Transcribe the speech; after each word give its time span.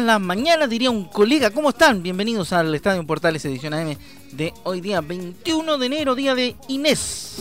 Buenas 0.00 0.20
las 0.20 0.26
mañanas, 0.26 0.70
diría 0.70 0.90
un 0.90 1.04
colega. 1.04 1.50
¿Cómo 1.50 1.70
están? 1.70 2.02
Bienvenidos 2.02 2.54
al 2.54 2.74
Estadio 2.74 3.06
Portales 3.06 3.44
Edición 3.44 3.74
AM 3.74 3.96
de 4.32 4.54
hoy 4.62 4.80
día 4.80 5.02
21 5.02 5.76
de 5.76 5.86
enero, 5.86 6.14
día 6.14 6.34
de 6.34 6.56
Inés. 6.68 7.36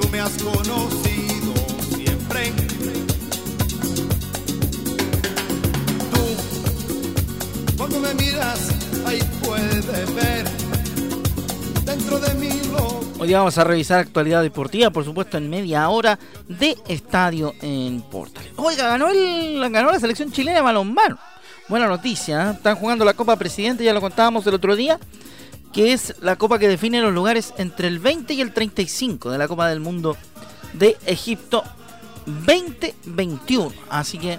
Tú 0.00 0.08
me 0.08 0.20
has 0.20 0.32
conocido 0.42 1.52
siempre. 1.94 2.52
Tú, 6.10 7.76
cuando 7.76 8.00
me 8.00 8.14
miras, 8.14 8.70
ahí 9.04 9.20
puedes 9.44 10.14
ver 10.14 10.48
dentro 11.84 12.18
de 12.18 12.34
mí 12.34 12.48
lo 12.72 13.00
Hoy 13.18 13.28
día 13.28 13.38
vamos 13.38 13.58
a 13.58 13.64
revisar 13.64 14.00
actualidad 14.00 14.42
deportiva, 14.42 14.88
por 14.88 15.04
supuesto, 15.04 15.36
en 15.36 15.50
media 15.50 15.86
hora 15.90 16.18
de 16.48 16.78
estadio 16.88 17.52
en 17.60 18.00
Portales. 18.00 18.52
Oiga, 18.56 18.88
ganó, 18.88 19.08
el, 19.08 19.60
ganó 19.70 19.90
la 19.90 20.00
selección 20.00 20.32
chilena 20.32 20.56
de 20.56 20.62
balonmano 20.62 21.18
buena 21.70 21.86
noticia. 21.86 22.48
¿eh? 22.48 22.52
Están 22.52 22.76
jugando 22.76 23.04
la 23.04 23.14
Copa 23.14 23.36
Presidente, 23.36 23.84
ya 23.84 23.94
lo 23.94 24.00
contábamos 24.00 24.46
el 24.46 24.54
otro 24.54 24.76
día, 24.76 24.98
que 25.72 25.92
es 25.92 26.16
la 26.20 26.36
copa 26.36 26.58
que 26.58 26.68
define 26.68 27.00
los 27.00 27.14
lugares 27.14 27.54
entre 27.56 27.86
el 27.88 28.00
20 28.00 28.34
y 28.34 28.40
el 28.40 28.52
35 28.52 29.30
de 29.30 29.38
la 29.38 29.46
Copa 29.46 29.68
del 29.68 29.78
Mundo 29.78 30.16
de 30.74 30.98
Egipto 31.06 31.62
2021. 32.26 33.72
Así 33.88 34.18
que, 34.18 34.38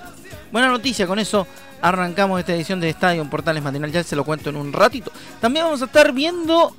buena 0.51 0.67
noticia, 0.67 1.07
con 1.07 1.19
eso 1.19 1.47
arrancamos 1.81 2.37
esta 2.39 2.53
edición 2.53 2.81
de 2.81 2.89
Estadio 2.89 3.21
en 3.21 3.29
Portales 3.29 3.63
Matinal, 3.63 3.91
ya 3.91 4.03
se 4.03 4.17
lo 4.17 4.25
cuento 4.25 4.49
en 4.49 4.57
un 4.57 4.73
ratito. 4.73 5.11
También 5.39 5.65
vamos 5.65 5.81
a 5.81 5.85
estar 5.85 6.11
viendo 6.11 6.75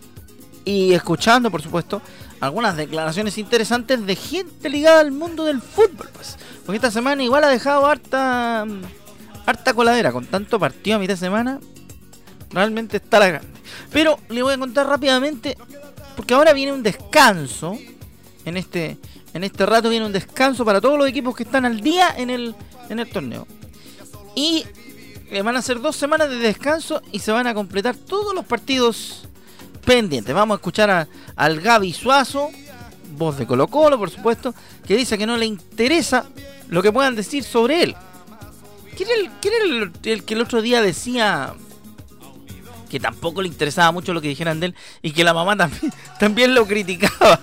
y 0.67 0.93
escuchando, 0.93 1.51
por 1.51 1.63
supuesto, 1.63 2.03
algunas 2.41 2.77
declaraciones 2.77 3.39
interesantes 3.39 4.05
de 4.05 4.17
gente 4.17 4.69
ligada 4.69 5.01
al 5.01 5.13
mundo 5.13 5.45
del 5.47 5.63
fútbol, 5.63 6.11
pues. 6.13 6.37
Porque 6.67 6.77
esta 6.77 6.91
semana 6.91 7.23
igual 7.23 7.43
ha 7.43 7.49
dejado 7.49 7.87
harta 7.87 8.67
harta 9.47 9.75
coladera 9.75 10.13
con 10.13 10.27
tanto 10.27 10.59
partido 10.59 10.97
a 10.97 10.99
mitad 11.01 11.15
de 11.15 11.19
semana. 11.19 11.61
Realmente 12.51 12.99
está 12.99 13.19
la 13.19 13.29
grande. 13.29 13.49
Pero 13.91 14.19
le 14.29 14.43
voy 14.43 14.55
a 14.55 14.59
contar 14.59 14.87
rápidamente, 14.87 15.57
porque 16.17 16.35
ahora 16.35 16.53
viene 16.53 16.73
un 16.73 16.83
descanso. 16.83 17.79
En 18.45 18.57
este, 18.57 18.99
en 19.35 19.45
este 19.45 19.67
rato 19.67 19.89
viene 19.89 20.05
un 20.05 20.13
descanso 20.13 20.65
para 20.65 20.81
todos 20.81 20.99
los 20.99 21.09
equipos 21.09 21.35
que 21.35 21.45
están 21.45 21.65
al 21.65 21.81
día 21.81 22.15
en 22.17 22.31
el, 22.31 22.55
en 22.89 22.99
el 22.99 23.09
torneo. 23.09 23.47
Y 24.35 24.65
eh, 25.31 25.43
van 25.43 25.57
a 25.57 25.63
ser 25.63 25.81
dos 25.81 25.97
semanas 25.97 26.29
de 26.29 26.37
descanso 26.37 27.03
y 27.13 27.21
se 27.21 27.33
van 27.33 27.47
a 27.47 27.55
completar 27.55 27.97
todos 27.97 28.35
los 28.35 28.45
partidos 28.45 29.29
pendientes. 29.85 30.35
Vamos 30.35 30.57
a 30.57 30.59
escuchar 30.59 30.91
a, 30.91 31.09
al 31.37 31.61
Gaby 31.61 31.93
Suazo, 31.93 32.51
voz 33.17 33.39
de 33.39 33.47
Colo 33.47 33.69
Colo, 33.69 33.99
por 33.99 34.11
supuesto, 34.11 34.55
que 34.87 34.97
dice 34.97 35.17
que 35.17 35.27
no 35.27 35.37
le 35.37 35.47
interesa 35.47 36.27
lo 36.69 36.83
que 36.83 36.93
puedan 36.93 37.15
decir 37.15 37.45
sobre 37.45 37.83
él. 37.83 37.97
¿Quién 39.41 39.55
era, 39.55 39.91
el, 40.05 40.25
que 40.25 40.35
el 40.35 40.41
otro 40.41 40.63
día 40.63 40.81
decía 40.81 41.55
que 42.91 43.01
tampoco 43.01 43.43
le 43.43 43.49
interesaba 43.49 43.91
mucho 43.91 44.13
lo 44.13 44.21
que 44.21 44.29
dijeran 44.29 44.61
de 44.61 44.67
él 44.67 44.75
y 45.01 45.13
que 45.13 45.25
la 45.25 45.33
mamá 45.33 45.57
también, 45.57 45.93
también 46.19 46.55
lo 46.55 46.67
criticaba? 46.67 47.41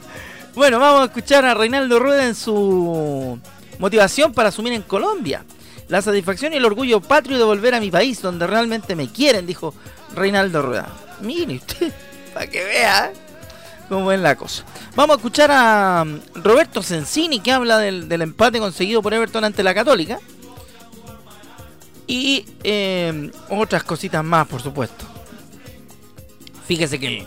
Bueno, 0.56 0.80
vamos 0.80 1.02
a 1.02 1.06
escuchar 1.06 1.46
a 1.46 1.54
Reinaldo 1.54 2.00
Rueda 2.00 2.26
en 2.26 2.36
su 2.36 3.40
motivación 3.78 4.34
para 4.34 4.50
asumir 4.50 4.74
en 4.74 4.82
Colombia. 4.82 5.46
La 5.88 6.02
satisfacción 6.02 6.54
y 6.54 6.58
el 6.58 6.66
orgullo 6.66 7.02
patrio 7.02 7.38
de 7.38 7.44
volver 7.44 7.74
a 7.74 7.80
mi 7.80 7.90
país, 7.90 8.22
donde 8.22 8.46
realmente 8.46 8.96
me 8.96 9.12
quieren, 9.12 9.48
dijo 9.48 9.74
Reinaldo 10.16 10.62
Rueda. 10.62 10.90
Mire 11.22 11.56
usted, 11.56 11.94
para 12.34 12.48
que 12.48 12.64
vea 12.64 13.12
cómo 13.88 14.12
es 14.12 14.20
la 14.20 14.36
cosa. 14.36 14.64
Vamos 14.96 15.16
a 15.16 15.18
escuchar 15.18 15.50
a 15.52 16.06
Roberto 16.36 16.84
Sensini, 16.84 17.40
que 17.40 17.52
habla 17.52 17.80
del 17.80 18.22
empate 18.22 18.60
conseguido 18.60 19.02
por 19.02 19.14
Everton 19.14 19.44
ante 19.44 19.64
la 19.64 19.74
Católica. 19.74 20.20
Y 22.10 22.44
eh, 22.64 23.32
otras 23.50 23.84
cositas 23.84 24.26
más, 24.26 24.48
por 24.48 24.64
supuesto. 24.64 25.06
Fíjese 26.66 27.00
que 27.00 27.24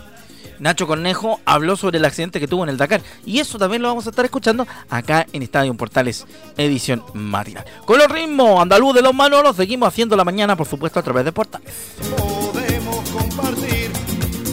Nacho 0.59 0.85
Cornejo 0.85 1.39
habló 1.45 1.77
sobre 1.77 1.99
el 1.99 2.05
accidente 2.05 2.37
que 2.41 2.49
tuvo 2.49 2.63
en 2.63 2.69
el 2.69 2.75
Dakar. 2.75 3.01
Y 3.25 3.39
eso 3.39 3.57
también 3.57 3.81
lo 3.81 3.87
vamos 3.87 4.07
a 4.07 4.09
estar 4.09 4.25
escuchando 4.25 4.67
acá 4.89 5.25
en 5.31 5.41
Estadio 5.41 5.73
Portales, 5.75 6.27
edición 6.57 7.01
matinal. 7.13 7.63
Con 7.85 7.97
los 7.97 8.09
ritmos 8.09 8.61
andaluz 8.61 8.93
de 8.93 9.01
los 9.01 9.13
Manolos, 9.13 9.55
seguimos 9.55 9.87
haciendo 9.87 10.17
la 10.17 10.25
mañana, 10.25 10.57
por 10.57 10.67
supuesto, 10.67 10.99
a 10.99 11.03
través 11.03 11.23
de 11.23 11.31
Portales. 11.31 11.73
podemos 12.17 13.09
compartir. 13.09 13.89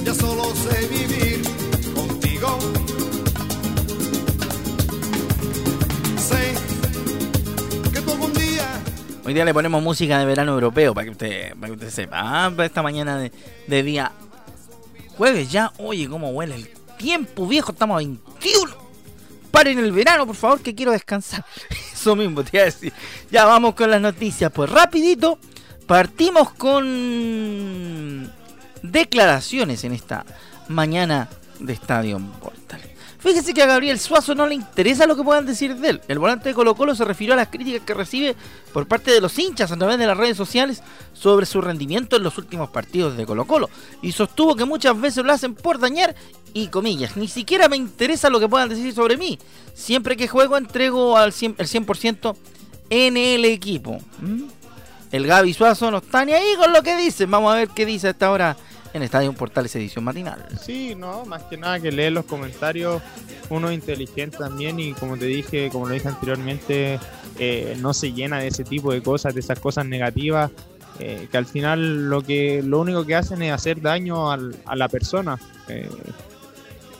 Ya 0.04 0.14
solo 0.14 0.44
sé 0.54 0.86
Hoy 9.30 9.34
día 9.34 9.44
le 9.44 9.54
ponemos 9.54 9.80
música 9.80 10.18
de 10.18 10.24
verano 10.24 10.54
europeo 10.54 10.92
para 10.92 11.04
que 11.04 11.10
usted, 11.12 11.54
sepa. 11.90 12.16
Ah, 12.20 12.52
esta 12.64 12.82
mañana 12.82 13.16
de, 13.16 13.82
día 13.84 14.10
jueves 15.16 15.52
ya. 15.52 15.72
Oye, 15.78 16.08
cómo 16.08 16.30
huele 16.30 16.56
el 16.56 16.68
tiempo, 16.98 17.46
viejo. 17.46 17.70
Estamos 17.70 17.94
a 17.94 17.98
21. 17.98 18.72
Paren 19.52 19.78
el 19.78 19.92
verano, 19.92 20.26
por 20.26 20.34
favor, 20.34 20.60
que 20.60 20.74
quiero 20.74 20.90
descansar. 20.90 21.44
Eso 21.92 22.16
mismo 22.16 22.42
te 22.42 22.56
iba 22.56 22.62
a 22.62 22.64
decir. 22.64 22.92
Ya 23.30 23.44
vamos 23.44 23.76
con 23.76 23.88
las 23.92 24.00
noticias. 24.00 24.50
Pues 24.50 24.68
rapidito, 24.68 25.38
partimos 25.86 26.50
con 26.50 28.32
declaraciones 28.82 29.84
en 29.84 29.92
esta 29.92 30.26
mañana 30.66 31.28
de 31.60 31.72
Estadio. 31.72 32.20
Fíjese 33.20 33.52
que 33.52 33.62
a 33.62 33.66
Gabriel 33.66 33.98
Suazo 33.98 34.34
no 34.34 34.46
le 34.46 34.54
interesa 34.54 35.06
lo 35.06 35.14
que 35.14 35.22
puedan 35.22 35.44
decir 35.44 35.76
de 35.76 35.90
él. 35.90 36.00
El 36.08 36.18
volante 36.18 36.48
de 36.48 36.54
Colo 36.54 36.74
Colo 36.74 36.94
se 36.94 37.04
refirió 37.04 37.34
a 37.34 37.36
las 37.36 37.48
críticas 37.48 37.82
que 37.84 37.92
recibe 37.92 38.34
por 38.72 38.88
parte 38.88 39.10
de 39.10 39.20
los 39.20 39.38
hinchas 39.38 39.70
a 39.70 39.76
través 39.76 39.98
de 39.98 40.06
las 40.06 40.16
redes 40.16 40.38
sociales 40.38 40.82
sobre 41.12 41.44
su 41.44 41.60
rendimiento 41.60 42.16
en 42.16 42.22
los 42.22 42.38
últimos 42.38 42.70
partidos 42.70 43.18
de 43.18 43.26
Colo 43.26 43.44
Colo. 43.44 43.68
Y 44.00 44.12
sostuvo 44.12 44.56
que 44.56 44.64
muchas 44.64 44.98
veces 44.98 45.22
lo 45.22 45.34
hacen 45.34 45.54
por 45.54 45.78
dañar 45.78 46.14
y 46.54 46.68
comillas. 46.68 47.18
Ni 47.18 47.28
siquiera 47.28 47.68
me 47.68 47.76
interesa 47.76 48.30
lo 48.30 48.40
que 48.40 48.48
puedan 48.48 48.70
decir 48.70 48.94
sobre 48.94 49.18
mí. 49.18 49.38
Siempre 49.74 50.16
que 50.16 50.26
juego 50.26 50.56
entrego 50.56 51.18
al 51.18 51.32
100%, 51.32 51.56
el 51.58 51.66
100% 51.68 52.36
en 52.88 53.16
el 53.18 53.44
equipo. 53.44 53.98
¿Mm? 54.20 54.44
El 55.12 55.26
Gaby 55.26 55.52
Suazo 55.52 55.90
no 55.90 55.98
está 55.98 56.24
ni 56.24 56.32
ahí 56.32 56.54
con 56.56 56.72
lo 56.72 56.82
que 56.82 56.96
dice. 56.96 57.26
Vamos 57.26 57.52
a 57.52 57.56
ver 57.56 57.68
qué 57.68 57.84
dice 57.84 58.06
a 58.06 58.10
esta 58.10 58.30
hora 58.30 58.56
en 58.92 59.02
Estadio 59.02 59.32
Portales 59.32 59.74
edición 59.76 60.04
matinal. 60.04 60.44
Sí, 60.60 60.94
no, 60.96 61.24
más 61.24 61.42
que 61.44 61.56
nada 61.56 61.80
que 61.80 61.92
leer 61.92 62.12
los 62.12 62.24
comentarios, 62.24 63.02
uno 63.48 63.70
inteligente 63.72 64.38
también 64.38 64.80
y 64.80 64.92
como 64.92 65.16
te 65.16 65.26
dije, 65.26 65.70
como 65.70 65.86
lo 65.88 65.94
dije 65.94 66.08
anteriormente, 66.08 66.98
eh, 67.38 67.76
no 67.80 67.94
se 67.94 68.12
llena 68.12 68.38
de 68.40 68.48
ese 68.48 68.64
tipo 68.64 68.92
de 68.92 69.02
cosas, 69.02 69.34
de 69.34 69.40
esas 69.40 69.58
cosas 69.58 69.86
negativas, 69.86 70.50
eh, 70.98 71.28
que 71.30 71.36
al 71.38 71.46
final 71.46 72.10
lo 72.10 72.22
que 72.22 72.62
lo 72.62 72.80
único 72.80 73.06
que 73.06 73.14
hacen 73.14 73.42
es 73.42 73.52
hacer 73.52 73.80
daño 73.80 74.30
al, 74.30 74.56
a 74.66 74.76
la 74.76 74.88
persona. 74.88 75.38
Eh, 75.68 75.88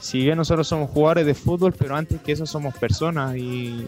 si 0.01 0.22
bien 0.22 0.39
nosotros 0.39 0.67
somos 0.67 0.89
jugadores 0.89 1.27
de 1.27 1.34
fútbol, 1.34 1.75
pero 1.77 1.95
antes 1.95 2.22
que 2.22 2.33
eso 2.33 2.47
somos 2.47 2.75
personas 2.78 3.37
y, 3.37 3.84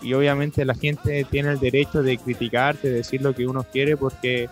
y 0.00 0.14
obviamente 0.14 0.64
la 0.64 0.76
gente 0.76 1.26
tiene 1.28 1.50
el 1.50 1.58
derecho 1.58 2.04
de 2.04 2.18
criticarte, 2.18 2.88
de 2.88 2.94
decir 2.94 3.20
lo 3.20 3.34
que 3.34 3.48
uno 3.48 3.64
quiere 3.64 3.96
porque 3.96 4.48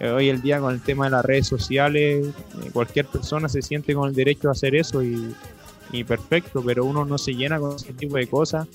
eh, 0.00 0.08
hoy 0.08 0.28
el 0.28 0.42
día 0.42 0.60
con 0.60 0.74
el 0.74 0.80
tema 0.80 1.04
de 1.04 1.12
las 1.12 1.24
redes 1.24 1.46
sociales, 1.46 2.26
eh, 2.26 2.70
cualquier 2.72 3.06
persona 3.06 3.48
se 3.48 3.62
siente 3.62 3.94
con 3.94 4.08
el 4.08 4.14
derecho 4.14 4.48
a 4.48 4.52
hacer 4.52 4.74
eso 4.74 5.02
y, 5.02 5.34
y 5.92 6.04
perfecto, 6.04 6.62
pero 6.64 6.84
uno 6.84 7.04
no 7.04 7.18
se 7.18 7.34
llena 7.34 7.58
con 7.58 7.76
ese 7.76 7.92
tipo 7.92 8.16
de 8.16 8.26
cosas. 8.26 8.66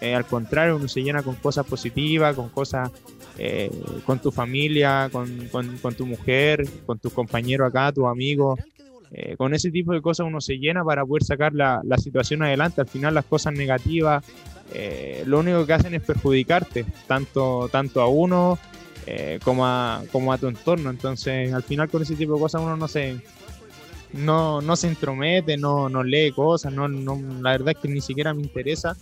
Eh, 0.00 0.14
al 0.14 0.26
contrario, 0.26 0.76
uno 0.76 0.88
se 0.88 1.02
llena 1.02 1.22
con 1.22 1.34
cosas 1.36 1.66
positivas, 1.66 2.34
con 2.34 2.48
cosas 2.48 2.90
con 4.04 4.20
tu 4.20 4.30
familia, 4.30 5.08
con, 5.10 5.48
con, 5.48 5.94
tu 5.94 6.06
mujer, 6.06 6.64
con 6.84 6.98
tus 6.98 7.12
compañeros 7.12 7.66
acá, 7.66 7.90
tus 7.90 8.04
amigos. 8.04 8.60
Con 9.36 9.54
ese 9.54 9.70
tipo 9.70 9.92
de 9.92 10.02
cosas 10.02 10.26
uno 10.26 10.40
se 10.40 10.58
llena 10.58 10.84
para 10.84 11.04
poder 11.04 11.24
sacar 11.24 11.52
la, 11.54 11.80
la 11.82 11.96
situación 11.96 12.42
adelante. 12.42 12.82
Al 12.82 12.88
final 12.88 13.14
las 13.14 13.24
cosas 13.24 13.54
negativas 13.54 14.22
lo 15.24 15.40
único 15.40 15.66
que 15.66 15.72
hacen 15.72 15.94
es 15.94 16.02
perjudicarte, 16.02 16.84
tanto, 17.08 17.68
tanto 17.72 18.02
a 18.02 18.06
uno 18.06 18.58
eh, 19.06 19.38
como, 19.44 19.66
a, 19.66 20.02
como 20.12 20.32
a 20.32 20.38
tu 20.38 20.48
entorno. 20.48 20.90
Entonces, 20.90 21.52
al 21.52 21.62
final 21.62 21.88
con 21.88 22.02
ese 22.02 22.14
tipo 22.14 22.34
de 22.34 22.40
cosas 22.40 22.62
uno 22.62 22.76
no 22.76 22.88
se, 22.88 23.20
no, 24.12 24.60
no 24.60 24.76
se 24.76 24.88
intromete, 24.88 25.56
no, 25.56 25.88
no 25.88 26.02
lee 26.02 26.32
cosas, 26.32 26.72
no, 26.72 26.88
no, 26.88 27.20
la 27.40 27.50
verdad 27.52 27.74
es 27.76 27.78
que 27.78 27.88
ni 27.88 28.00
siquiera 28.00 28.34
me 28.34 28.42
interesa. 28.42 28.96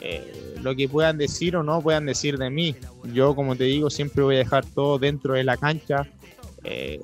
Eh, 0.00 0.56
lo 0.62 0.76
que 0.76 0.88
puedan 0.88 1.16
decir 1.16 1.56
o 1.56 1.62
no 1.62 1.80
puedan 1.80 2.06
decir 2.06 2.36
de 2.38 2.50
mí. 2.50 2.74
Yo, 3.12 3.34
como 3.34 3.56
te 3.56 3.64
digo, 3.64 3.90
siempre 3.90 4.22
voy 4.22 4.36
a 4.36 4.38
dejar 4.38 4.64
todo 4.66 4.98
dentro 4.98 5.34
de 5.34 5.44
la 5.44 5.56
cancha. 5.56 6.06
Eh, 6.62 7.00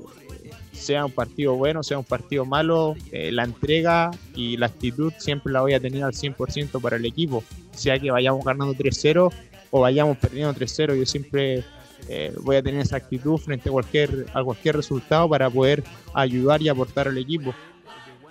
sea 0.72 1.04
un 1.04 1.12
partido 1.12 1.54
bueno, 1.54 1.82
sea 1.82 1.98
un 1.98 2.04
partido 2.04 2.44
malo, 2.44 2.94
eh, 3.12 3.30
la 3.32 3.44
entrega 3.44 4.10
y 4.34 4.56
la 4.56 4.66
actitud 4.66 5.12
siempre 5.18 5.52
la 5.52 5.60
voy 5.60 5.74
a 5.74 5.80
tener 5.80 6.02
al 6.02 6.12
100% 6.12 6.80
para 6.80 6.96
el 6.96 7.04
equipo. 7.04 7.44
Sea 7.74 7.98
que 7.98 8.10
vayamos 8.10 8.44
ganando 8.44 8.74
3-0 8.74 9.30
o 9.70 9.80
vayamos 9.80 10.16
perdiendo 10.16 10.52
3-0, 10.54 10.98
yo 10.98 11.06
siempre 11.06 11.64
eh, 12.08 12.32
voy 12.40 12.56
a 12.56 12.62
tener 12.62 12.80
esa 12.80 12.96
actitud 12.96 13.38
frente 13.38 13.68
a 13.68 13.72
cualquier, 13.72 14.26
a 14.34 14.42
cualquier 14.42 14.76
resultado 14.76 15.28
para 15.28 15.50
poder 15.50 15.82
ayudar 16.14 16.62
y 16.62 16.68
aportar 16.68 17.08
al 17.08 17.18
equipo. 17.18 17.54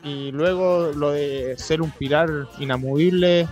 Y 0.04 0.31
luego 0.31 0.92
lo 0.94 1.12
de 1.12 1.56
ser 1.57 1.81
un 1.81 1.92
pilar 1.92 2.30
inamovible, 2.60 3.48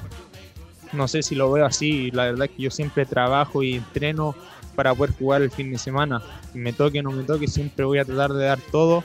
no 0.94 1.08
sé 1.08 1.22
si 1.22 1.36
lo 1.36 1.52
veo 1.52 1.66
así, 1.66 2.12
la 2.12 2.26
verdad 2.26 2.46
es 2.46 2.52
que 2.52 2.64
yo 2.64 2.72
siempre 2.72 3.06
trabajo 3.06 3.64
y 3.64 3.76
entreno 3.76 4.36
para 4.76 4.94
poder 4.94 5.14
jugar 5.16 5.42
el 5.42 5.52
fin 5.52 5.72
de 5.72 5.78
semana. 5.78 6.22
Me 6.54 6.72
toque 6.72 7.00
o 7.00 7.04
no 7.04 7.12
me 7.12 7.24
toque, 7.24 7.48
siempre 7.48 7.84
voy 7.84 8.00
a 8.00 8.06
tratar 8.06 8.34
de 8.34 8.46
dar 8.46 8.60
todo. 8.72 9.04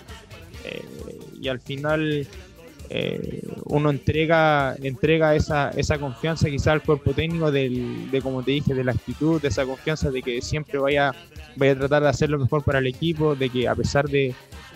Eh, 0.65 0.85
y 1.41 1.49
al 1.49 1.61
final 1.61 2.27
eh, 2.95 3.43
uno 3.65 3.89
entrega, 3.89 4.77
entrega 4.83 5.35
esa, 5.35 5.71
esa 5.71 5.99
confianza 5.99 6.51
quizá 6.51 6.73
al 6.73 6.83
cuerpo 6.83 7.15
técnico 7.15 7.51
del, 7.51 8.11
de, 8.11 8.21
como 8.21 8.43
te 8.43 8.51
dije, 8.51 8.75
de 8.75 8.85
la 8.85 8.93
actitud, 8.93 9.41
de 9.41 9.49
esa 9.49 9.65
confianza 9.65 10.11
de 10.11 10.21
que 10.21 10.43
siempre 10.43 10.79
vaya, 10.79 11.15
vaya 11.57 11.73
a 11.73 11.79
tratar 11.79 12.03
de 12.03 12.09
hacer 12.11 12.29
lo 12.29 12.39
mejor 12.39 12.63
para 12.63 12.81
el 12.81 12.87
equipo, 12.87 13.35
de 13.35 13.49
que 13.49 13.67
a 13.67 13.75
pesar 13.75 14.11
de, 14.11 14.35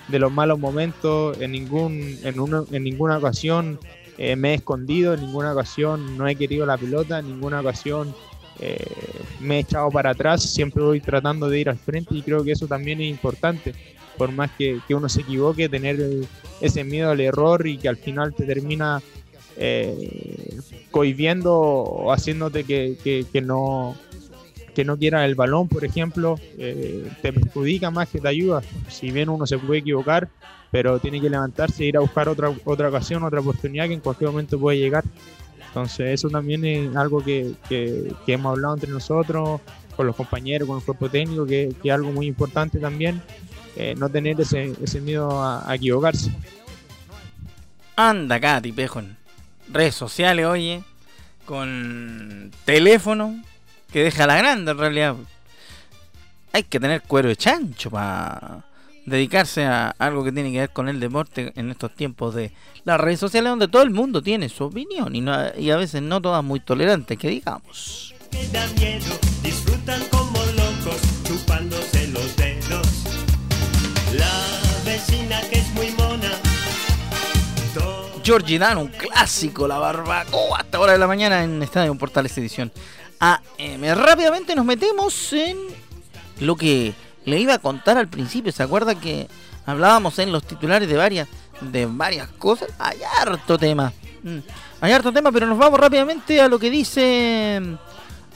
de 0.08 0.18
los 0.18 0.32
malos 0.32 0.58
momentos, 0.58 1.38
en, 1.42 1.52
ningún, 1.52 2.18
en, 2.24 2.40
uno, 2.40 2.64
en 2.72 2.84
ninguna 2.84 3.18
ocasión 3.18 3.78
eh, 4.16 4.34
me 4.34 4.52
he 4.52 4.54
escondido, 4.54 5.12
en 5.12 5.20
ninguna 5.20 5.52
ocasión 5.52 6.16
no 6.16 6.26
he 6.26 6.36
querido 6.36 6.64
la 6.64 6.78
pelota, 6.78 7.18
en 7.18 7.26
ninguna 7.26 7.60
ocasión 7.60 8.14
eh, 8.60 8.82
me 9.40 9.56
he 9.56 9.58
echado 9.58 9.90
para 9.90 10.12
atrás, 10.12 10.42
siempre 10.42 10.82
voy 10.82 11.02
tratando 11.02 11.50
de 11.50 11.60
ir 11.60 11.68
al 11.68 11.76
frente 11.76 12.14
y 12.14 12.22
creo 12.22 12.42
que 12.42 12.52
eso 12.52 12.66
también 12.66 12.98
es 13.02 13.10
importante, 13.10 13.74
por 14.16 14.32
más 14.32 14.50
que, 14.56 14.80
uno 14.90 15.08
se 15.08 15.22
equivoque, 15.22 15.68
tener 15.68 15.98
ese 16.60 16.84
miedo 16.84 17.10
al 17.10 17.20
error 17.20 17.66
y 17.66 17.78
que 17.78 17.88
al 17.88 17.96
final 17.96 18.34
te 18.34 18.44
termina 18.44 19.02
eh, 19.56 20.58
cohibiendo 20.90 21.54
o 21.54 22.12
haciéndote 22.12 22.64
que, 22.64 23.42
no 23.42 23.96
que 24.74 24.84
no 24.84 24.98
quiera 24.98 25.24
el 25.24 25.34
balón, 25.34 25.68
por 25.68 25.84
ejemplo, 25.84 26.38
eh, 26.58 27.10
te 27.22 27.32
perjudica 27.32 27.90
más 27.90 28.08
que 28.08 28.20
te 28.20 28.28
ayuda. 28.28 28.62
Si 28.88 29.10
bien 29.10 29.28
uno 29.28 29.46
se 29.46 29.58
puede 29.58 29.80
equivocar, 29.80 30.28
pero 30.70 30.98
tiene 30.98 31.20
que 31.20 31.30
levantarse 31.30 31.84
e 31.84 31.86
ir 31.86 31.96
a 31.96 32.00
buscar 32.00 32.28
otra, 32.28 32.52
otra 32.64 32.88
ocasión, 32.88 33.22
otra 33.22 33.40
oportunidad 33.40 33.86
que 33.86 33.94
en 33.94 34.00
cualquier 34.00 34.30
momento 34.30 34.58
puede 34.58 34.78
llegar. 34.78 35.04
Entonces 35.76 36.14
eso 36.14 36.30
también 36.30 36.64
es 36.64 36.96
algo 36.96 37.22
que, 37.22 37.54
hemos 38.26 38.52
hablado 38.52 38.74
entre 38.74 38.90
nosotros, 38.90 39.60
con 39.94 40.06
los 40.06 40.16
compañeros, 40.16 40.66
con 40.66 40.78
el 40.78 40.84
cuerpo 40.84 41.10
técnico, 41.10 41.44
que, 41.44 41.74
es 41.82 41.90
algo 41.90 42.12
muy 42.12 42.26
importante 42.26 42.78
también, 42.78 43.20
eh, 43.76 43.94
no 43.96 44.08
tener 44.08 44.40
ese, 44.40 45.00
miedo 45.02 45.42
a, 45.42 45.74
equivocarse. 45.74 46.30
Anda 47.94 48.36
acá, 48.36 48.60
tipejon. 48.60 49.16
Redes 49.68 49.94
sociales, 49.94 50.46
oye, 50.46 50.82
con 51.44 52.50
teléfono, 52.64 53.42
que 53.92 54.02
deja 54.04 54.26
la 54.26 54.36
grande 54.36 54.70
en 54.70 54.78
realidad. 54.78 55.16
Hay 56.52 56.62
que 56.62 56.80
tener 56.80 57.02
cuero 57.02 57.28
de 57.28 57.36
chancho 57.36 57.90
para 57.90 58.64
dedicarse 59.04 59.64
a 59.64 59.94
algo 59.98 60.24
que 60.24 60.32
tiene 60.32 60.50
que 60.52 60.60
ver 60.60 60.70
con 60.70 60.88
el 60.88 60.98
deporte 60.98 61.52
en 61.54 61.70
estos 61.70 61.94
tiempos 61.94 62.34
de 62.34 62.52
las 62.84 63.00
redes 63.00 63.20
sociales 63.20 63.50
donde 63.50 63.68
todo 63.68 63.82
el 63.82 63.90
mundo 63.90 64.22
tiene 64.22 64.48
su 64.48 64.64
opinión 64.64 65.14
y, 65.14 65.24
y 65.60 65.70
a 65.70 65.76
veces 65.76 66.02
no 66.02 66.20
todas 66.20 66.42
muy 66.42 66.60
tolerantes, 66.60 67.18
que 67.18 67.28
digamos. 67.28 68.14
disfrutan 69.42 70.02
como 70.10 70.45
Georgie 78.26 78.58
un 78.76 78.88
clásico, 78.88 79.68
la 79.68 79.78
barbacoa 79.78 80.58
hasta 80.58 80.80
hora 80.80 80.90
de 80.90 80.98
la 80.98 81.06
mañana 81.06 81.44
en 81.44 81.62
Estadio 81.62 81.94
Portales 81.94 82.36
Edición 82.36 82.72
AM. 83.20 83.94
Rápidamente 83.94 84.56
nos 84.56 84.64
metemos 84.64 85.32
en 85.32 85.56
lo 86.40 86.56
que 86.56 86.92
le 87.24 87.38
iba 87.38 87.54
a 87.54 87.60
contar 87.60 87.96
al 87.98 88.08
principio. 88.08 88.50
¿Se 88.50 88.64
acuerda 88.64 88.96
que 88.96 89.28
hablábamos 89.64 90.18
en 90.18 90.32
los 90.32 90.42
titulares 90.42 90.88
de 90.88 90.96
varias, 90.96 91.28
de 91.60 91.86
varias 91.86 92.26
cosas? 92.30 92.68
Hay 92.80 92.98
harto 93.20 93.56
tema. 93.58 93.92
Mm. 94.24 94.38
Hay 94.80 94.90
harto 94.90 95.12
tema, 95.12 95.30
pero 95.30 95.46
nos 95.46 95.56
vamos 95.56 95.78
rápidamente 95.78 96.40
a 96.40 96.48
lo 96.48 96.58
que 96.58 96.68
dice 96.68 97.62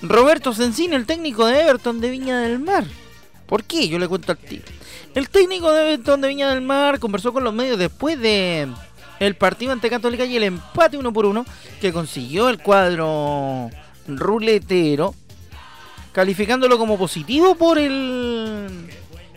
Roberto 0.02 0.52
Sensini, 0.52 0.94
el 0.94 1.04
técnico 1.04 1.46
de 1.46 1.62
Everton 1.62 2.00
de 2.00 2.10
Viña 2.10 2.38
del 2.42 2.60
Mar. 2.60 2.84
¿Por 3.44 3.64
qué? 3.64 3.88
Yo 3.88 3.98
le 3.98 4.06
cuento 4.06 4.30
al 4.30 4.38
tío. 4.38 4.60
El 5.16 5.28
técnico 5.30 5.72
de 5.72 5.80
Everton 5.80 6.20
de 6.20 6.28
Viña 6.28 6.48
del 6.50 6.60
Mar 6.60 7.00
conversó 7.00 7.32
con 7.32 7.42
los 7.42 7.52
medios 7.52 7.76
después 7.76 8.20
de 8.20 8.68
el 9.20 9.36
partido 9.36 9.72
ante 9.72 9.90
Católica 9.90 10.24
y 10.24 10.36
el 10.36 10.42
empate 10.42 10.96
uno 10.96 11.12
por 11.12 11.26
uno 11.26 11.44
que 11.80 11.92
consiguió 11.92 12.48
el 12.48 12.58
cuadro 12.58 13.70
ruletero 14.08 15.14
calificándolo 16.12 16.78
como 16.78 16.98
positivo 16.98 17.54
por 17.54 17.78
el 17.78 18.66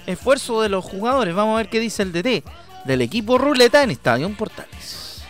esfuerzo 0.08 0.62
de 0.62 0.70
los 0.70 0.84
jugadores. 0.84 1.36
Vamos 1.36 1.54
a 1.54 1.58
ver 1.58 1.70
qué 1.70 1.80
dice 1.80 2.02
el 2.02 2.12
DT 2.12 2.44
del 2.86 3.02
equipo 3.02 3.38
Ruleta 3.38 3.84
en 3.84 3.92
Estadio 3.92 4.30
Portales. 4.36 5.22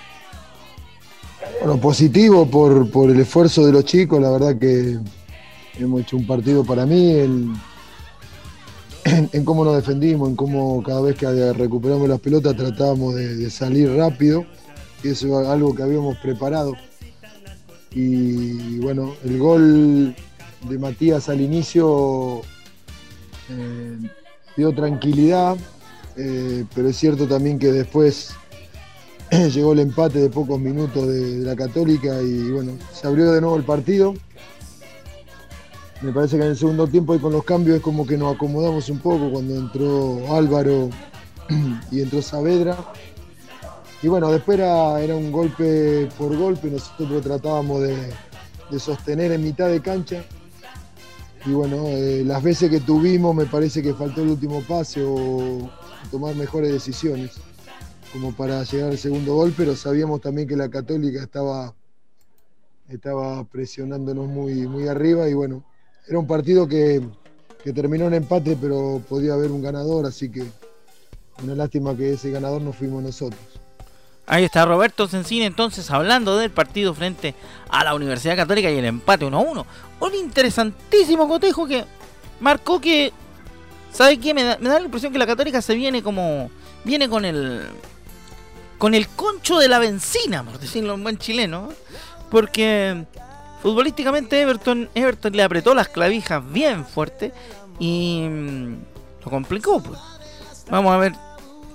Bueno, 1.59 1.77
positivo 1.79 2.45
por, 2.45 2.89
por 2.89 3.09
el 3.09 3.19
esfuerzo 3.19 3.65
de 3.65 3.73
los 3.73 3.85
chicos, 3.85 4.21
la 4.21 4.31
verdad 4.31 4.57
que 4.57 4.97
hemos 5.77 6.01
hecho 6.01 6.15
un 6.15 6.25
partido 6.25 6.63
para 6.63 6.85
mí, 6.85 7.11
en, 9.31 9.45
cómo 9.45 9.63
nos 9.63 9.75
defendimos, 9.75 10.29
en 10.29 10.35
cómo 10.35 10.81
cada 10.83 11.01
vez 11.01 11.15
que 11.15 11.53
recuperamos 11.53 12.07
las 12.07 12.19
pelotas 12.19 12.55
tratábamos 12.55 13.15
de, 13.15 13.49
salir 13.49 13.91
rápido, 13.91 14.45
y 15.03 15.09
eso 15.09 15.41
es 15.41 15.47
algo 15.47 15.75
que 15.75 15.83
habíamos 15.83 16.17
preparado. 16.17 16.73
Y 17.91 18.79
bueno, 18.79 19.13
el 19.23 19.37
gol 19.37 20.15
de 20.67 20.79
Matías 20.79 21.29
al 21.29 21.41
inicio 21.41 22.41
eh, 23.49 23.97
dio 24.57 24.71
tranquilidad, 24.73 25.57
eh, 26.17 26.65
pero 26.73 26.89
es 26.89 26.97
cierto 26.97 27.27
también 27.27 27.59
que 27.59 27.71
después 27.71 28.33
llegó 29.53 29.73
el 29.73 29.79
empate 29.79 30.19
de 30.19 30.29
pocos 30.29 30.59
minutos 30.59 31.07
de, 31.07 31.39
la 31.39 31.55
Católica 31.55 32.21
y 32.21 32.49
bueno, 32.51 32.73
se 32.93 33.07
abrió 33.07 33.31
de 33.31 33.41
nuevo 33.41 33.57
el 33.57 33.63
partido. 33.63 34.13
Me 36.03 36.11
parece 36.11 36.35
que 36.35 36.43
en 36.43 36.49
el 36.49 36.57
segundo 36.57 36.85
tiempo 36.85 37.15
y 37.15 37.19
con 37.19 37.31
los 37.31 37.45
cambios 37.45 37.77
es 37.77 37.81
como 37.81 38.05
que 38.05 38.17
nos 38.17 38.35
acomodamos 38.35 38.89
un 38.89 38.99
poco 38.99 39.31
cuando 39.31 39.55
entró 39.55 40.35
Álvaro 40.35 40.89
y 41.91 42.01
entró 42.01 42.21
Saavedra. 42.21 42.75
Y 44.01 44.09
bueno, 44.09 44.29
después 44.29 44.59
era, 44.59 44.99
era 45.01 45.15
un 45.15 45.31
golpe 45.31 46.09
por 46.17 46.35
golpe, 46.35 46.69
nosotros 46.69 47.23
tratábamos 47.23 47.83
de, 47.83 48.11
sostener 48.77 49.31
en 49.31 49.43
mitad 49.43 49.69
de 49.69 49.79
cancha 49.79 50.25
y 51.45 51.51
bueno, 51.51 51.85
eh, 51.87 52.23
las 52.25 52.43
veces 52.43 52.69
que 52.69 52.81
tuvimos 52.81 53.33
me 53.33 53.45
parece 53.45 53.81
que 53.81 53.93
faltó 53.93 54.23
el 54.23 54.29
último 54.29 54.61
pase 54.61 55.01
o 55.05 55.69
tomar 56.11 56.35
mejores 56.35 56.73
decisiones 56.73 57.37
como 58.11 58.33
para 58.33 58.63
llegar 58.63 58.89
al 58.89 58.97
segundo 58.97 59.35
gol, 59.35 59.53
pero 59.55 59.73
sabíamos 59.75 60.19
también 60.19 60.49
que 60.49 60.57
la 60.57 60.69
Católica 60.69 61.21
estaba, 61.21 61.73
estaba 62.89 63.45
presionándonos 63.45 64.27
muy, 64.27 64.67
muy 64.67 64.87
arriba 64.89 65.29
y 65.29 65.33
bueno, 65.33 65.63
era 66.07 66.19
un 66.19 66.27
partido 66.27 66.67
que, 66.67 67.01
que 67.63 67.73
terminó 67.73 68.07
en 68.07 68.15
empate, 68.15 68.57
pero 68.59 69.01
podía 69.07 69.33
haber 69.33 69.51
un 69.51 69.61
ganador, 69.61 70.05
así 70.05 70.29
que 70.29 70.43
una 71.41 71.55
lástima 71.55 71.95
que 71.95 72.13
ese 72.13 72.31
ganador 72.31 72.61
no 72.61 72.73
fuimos 72.73 73.01
nosotros. 73.01 73.41
Ahí 74.25 74.45
está 74.45 74.65
Roberto 74.65 75.07
Sensini 75.07 75.43
entonces 75.43 75.91
hablando 75.91 76.37
del 76.37 76.49
partido 76.49 76.93
frente 76.93 77.35
a 77.69 77.83
la 77.83 77.93
Universidad 77.93 78.37
Católica 78.37 78.71
y 78.71 78.77
el 78.77 78.85
empate 78.85 79.25
1-1. 79.25 79.65
Un 79.99 80.15
interesantísimo 80.15 81.27
cotejo 81.27 81.67
que 81.67 81.83
marcó 82.39 82.79
que... 82.79 83.11
¿Sabe 83.91 84.17
qué? 84.17 84.33
Me 84.33 84.43
da, 84.43 84.57
la 84.57 84.79
impresión 84.79 85.11
que 85.11 85.19
la 85.19 85.27
Católica 85.27 85.61
se 85.61 85.75
viene 85.75 86.01
como... 86.01 86.49
Viene 86.83 87.09
con 87.09 87.25
el... 87.25 87.63
Con 88.77 88.93
el 88.95 89.07
concho 89.09 89.59
de 89.59 89.67
la 89.67 89.79
benzina, 89.79 90.43
por 90.43 90.59
decirlo 90.59 90.93
en 90.93 91.03
buen 91.03 91.17
chileno. 91.17 91.69
Porque 92.31 93.05
futbolísticamente 93.63 94.41
Everton, 94.41 94.89
Everton 94.93 95.33
le 95.33 95.41
apretó 95.41 95.73
las 95.73 95.87
clavijas 95.87 96.43
bien 96.51 96.85
fuerte 96.85 97.31
y 97.79 98.27
mm, 98.29 98.75
lo 99.23 99.31
complicó. 99.31 99.81
Pues. 99.81 99.97
Vamos 100.69 100.93
a 100.93 100.97
ver 100.97 101.13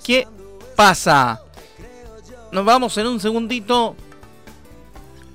qué 0.05 0.29
pasa. 0.77 1.41
Nos 2.53 2.65
vamos 2.67 2.97
en 2.99 3.07
un 3.07 3.19
segundito 3.19 3.97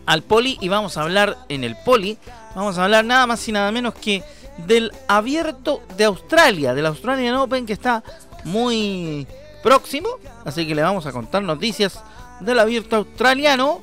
al 0.06 0.22
poli 0.22 0.60
y 0.62 0.70
vamos 0.70 0.96
a 0.96 1.02
hablar 1.02 1.38
en 1.50 1.64
el 1.64 1.76
poli. 1.84 2.20
Vamos 2.56 2.78
a 2.78 2.84
hablar 2.84 3.04
nada 3.04 3.26
más 3.26 3.48
y 3.48 3.52
nada 3.52 3.72
menos 3.72 3.96
que 3.96 4.24
del 4.68 4.92
abierto 5.08 5.82
de 5.98 6.06
Australia, 6.06 6.76
del 6.76 6.86
Australian 6.86 7.34
Open 7.34 7.66
que 7.66 7.74
está 7.74 8.04
muy 8.44 9.26
próximo. 9.64 10.08
Así 10.46 10.68
que 10.68 10.76
le 10.76 10.84
vamos 10.84 11.08
a 11.08 11.12
contar 11.12 11.42
noticias 11.42 12.00
del 12.42 12.60
abierto 12.60 12.98
australiano 12.98 13.82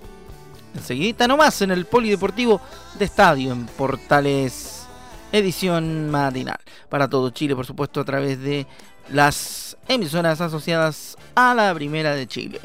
enseguida 0.74 1.26
nomás 1.26 1.62
en 1.62 1.70
el 1.70 1.86
Polideportivo 1.86 2.60
de 2.98 3.04
Estadio 3.04 3.52
en 3.52 3.66
Portales 3.66 4.80
edición 5.32 6.10
matinal. 6.10 6.58
Para 6.88 7.08
todo 7.08 7.30
Chile, 7.30 7.54
por 7.54 7.66
supuesto, 7.66 8.00
a 8.00 8.04
través 8.04 8.40
de 8.40 8.66
las 9.10 9.76
emisoras 9.88 10.40
asociadas 10.40 11.16
a 11.34 11.54
la 11.54 11.74
Primera 11.74 12.14
de 12.14 12.26
Chile. 12.26 12.60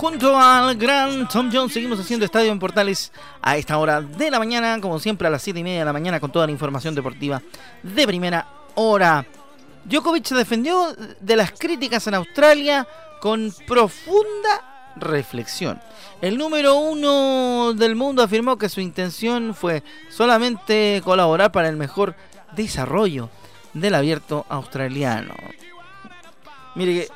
Junto 0.00 0.40
al 0.40 0.76
gran 0.76 1.28
Tom 1.28 1.50
Jones 1.52 1.74
seguimos 1.74 2.00
haciendo 2.00 2.24
Estadio 2.24 2.50
en 2.50 2.58
Portales 2.58 3.12
a 3.42 3.58
esta 3.58 3.76
hora 3.76 4.00
de 4.00 4.30
la 4.30 4.38
mañana, 4.38 4.80
como 4.80 4.98
siempre 4.98 5.28
a 5.28 5.30
las 5.30 5.42
7 5.42 5.60
y 5.60 5.62
media 5.62 5.80
de 5.80 5.84
la 5.84 5.92
mañana 5.92 6.18
con 6.18 6.32
toda 6.32 6.46
la 6.46 6.52
información 6.52 6.94
deportiva 6.94 7.42
de 7.82 8.06
primera 8.06 8.48
hora. 8.76 9.26
Djokovic 9.84 10.24
se 10.24 10.34
defendió 10.34 10.96
de 11.20 11.36
las 11.36 11.52
críticas 11.52 12.06
en 12.06 12.14
Australia 12.14 12.88
con 13.20 13.52
profunda 13.66 14.94
reflexión. 14.96 15.78
El 16.22 16.38
número 16.38 16.76
uno 16.76 17.74
del 17.74 17.94
mundo 17.94 18.22
afirmó 18.22 18.56
que 18.56 18.70
su 18.70 18.80
intención 18.80 19.54
fue 19.54 19.82
solamente 20.08 21.02
colaborar 21.04 21.52
para 21.52 21.68
el 21.68 21.76
mejor 21.76 22.14
desarrollo 22.56 23.28
del 23.74 23.94
abierto 23.94 24.46
australiano. 24.48 25.34
Mire 26.74 26.94
que, 26.94 27.08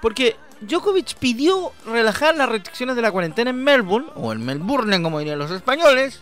porque 0.00 0.34
Djokovic 0.66 1.16
pidió 1.16 1.72
relajar 1.86 2.36
las 2.36 2.48
restricciones 2.48 2.96
de 2.96 3.02
la 3.02 3.12
cuarentena 3.12 3.50
en 3.50 3.62
Melbourne, 3.62 4.08
o 4.14 4.32
en 4.32 4.44
Melbourne 4.44 5.02
como 5.02 5.18
dirían 5.18 5.38
los 5.38 5.50
españoles, 5.50 6.20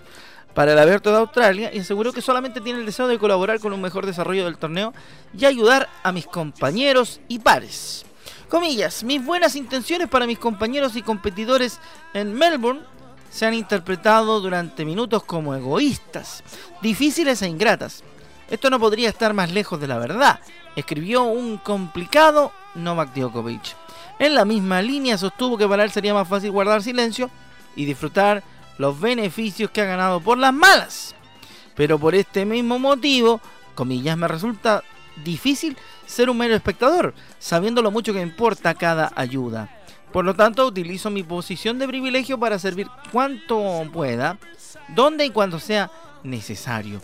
para 0.54 0.72
el 0.72 0.78
abierto 0.78 1.10
de 1.10 1.18
Australia 1.18 1.70
y 1.72 1.78
aseguró 1.78 2.12
que 2.12 2.22
solamente 2.22 2.60
tiene 2.60 2.80
el 2.80 2.86
deseo 2.86 3.06
de 3.06 3.18
colaborar 3.18 3.60
con 3.60 3.72
un 3.72 3.80
mejor 3.80 4.06
desarrollo 4.06 4.44
del 4.44 4.58
torneo 4.58 4.92
y 5.36 5.44
ayudar 5.44 5.88
a 6.02 6.12
mis 6.12 6.26
compañeros 6.26 7.20
y 7.28 7.38
pares. 7.38 8.04
Comillas, 8.48 9.04
mis 9.04 9.24
buenas 9.24 9.54
intenciones 9.54 10.08
para 10.08 10.26
mis 10.26 10.38
compañeros 10.38 10.96
y 10.96 11.02
competidores 11.02 11.78
en 12.14 12.34
Melbourne 12.34 12.80
se 13.30 13.46
han 13.46 13.54
interpretado 13.54 14.40
durante 14.40 14.84
minutos 14.84 15.22
como 15.22 15.54
egoístas, 15.54 16.42
difíciles 16.82 17.42
e 17.42 17.48
ingratas. 17.48 18.02
Esto 18.50 18.68
no 18.68 18.80
podría 18.80 19.08
estar 19.08 19.32
más 19.32 19.52
lejos 19.52 19.80
de 19.80 19.86
la 19.86 19.98
verdad, 19.98 20.40
escribió 20.74 21.22
un 21.22 21.56
complicado 21.56 22.52
Novak 22.74 23.14
Djokovic. 23.14 23.76
En 24.18 24.34
la 24.34 24.44
misma 24.44 24.82
línea 24.82 25.16
sostuvo 25.16 25.56
que 25.56 25.68
para 25.68 25.84
él 25.84 25.90
sería 25.92 26.12
más 26.12 26.28
fácil 26.28 26.50
guardar 26.50 26.82
silencio 26.82 27.30
y 27.76 27.84
disfrutar 27.84 28.42
los 28.76 29.00
beneficios 29.00 29.70
que 29.70 29.82
ha 29.82 29.86
ganado 29.86 30.20
por 30.20 30.36
las 30.36 30.52
malas. 30.52 31.14
Pero 31.76 31.98
por 31.98 32.14
este 32.14 32.44
mismo 32.44 32.78
motivo, 32.78 33.40
comillas, 33.74 34.16
me 34.16 34.26
resulta 34.26 34.82
difícil 35.24 35.76
ser 36.06 36.28
un 36.28 36.38
mero 36.38 36.54
espectador, 36.54 37.14
sabiendo 37.38 37.82
lo 37.82 37.90
mucho 37.90 38.12
que 38.12 38.20
importa 38.20 38.74
cada 38.74 39.12
ayuda. 39.14 39.70
Por 40.12 40.24
lo 40.24 40.34
tanto, 40.34 40.66
utilizo 40.66 41.08
mi 41.08 41.22
posición 41.22 41.78
de 41.78 41.86
privilegio 41.86 42.38
para 42.38 42.58
servir 42.58 42.88
cuanto 43.12 43.86
pueda, 43.92 44.38
donde 44.88 45.26
y 45.26 45.30
cuando 45.30 45.60
sea 45.60 45.90
necesario. 46.24 47.00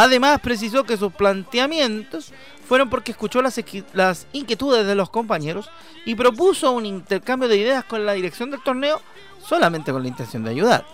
Además, 0.00 0.38
precisó 0.40 0.84
que 0.84 0.96
sus 0.96 1.12
planteamientos 1.12 2.32
fueron 2.68 2.88
porque 2.88 3.10
escuchó 3.10 3.42
las, 3.42 4.26
inquietudes 4.32 4.86
de 4.86 4.94
los 4.94 5.10
compañeros 5.10 5.68
y 6.04 6.14
propuso 6.14 6.70
un 6.70 6.86
intercambio 6.86 7.48
de 7.48 7.56
ideas 7.56 7.82
con 7.82 8.06
la 8.06 8.12
dirección 8.12 8.52
del 8.52 8.62
torneo 8.62 9.02
solamente 9.44 9.90
con 9.90 10.02
la 10.02 10.08
intención 10.08 10.44
de 10.44 10.50
ayudar. 10.50 10.86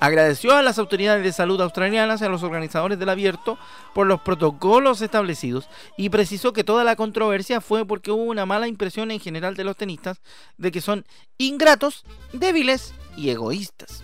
Agradeció 0.00 0.56
a 0.56 0.62
las 0.62 0.80
autoridades 0.80 1.22
de 1.22 1.30
salud 1.30 1.60
australianas 1.60 2.20
y 2.20 2.24
a 2.24 2.28
los 2.28 2.42
organizadores 2.42 2.98
del 2.98 3.10
abierto 3.10 3.58
por 3.94 4.08
los 4.08 4.20
protocolos 4.22 5.02
establecidos 5.02 5.68
y 5.96 6.08
precisó 6.08 6.52
que 6.52 6.64
toda 6.64 6.82
la 6.82 6.96
controversia 6.96 7.60
fue 7.60 7.86
porque 7.86 8.10
hubo 8.10 8.24
una 8.24 8.44
mala 8.44 8.66
impresión 8.66 9.12
en 9.12 9.20
general 9.20 9.54
de 9.54 9.62
los 9.62 9.76
tenistas 9.76 10.20
de 10.56 10.72
que 10.72 10.80
son 10.80 11.04
ingratos, 11.38 12.04
débiles 12.32 12.92
y 13.16 13.30
egoístas. 13.30 14.02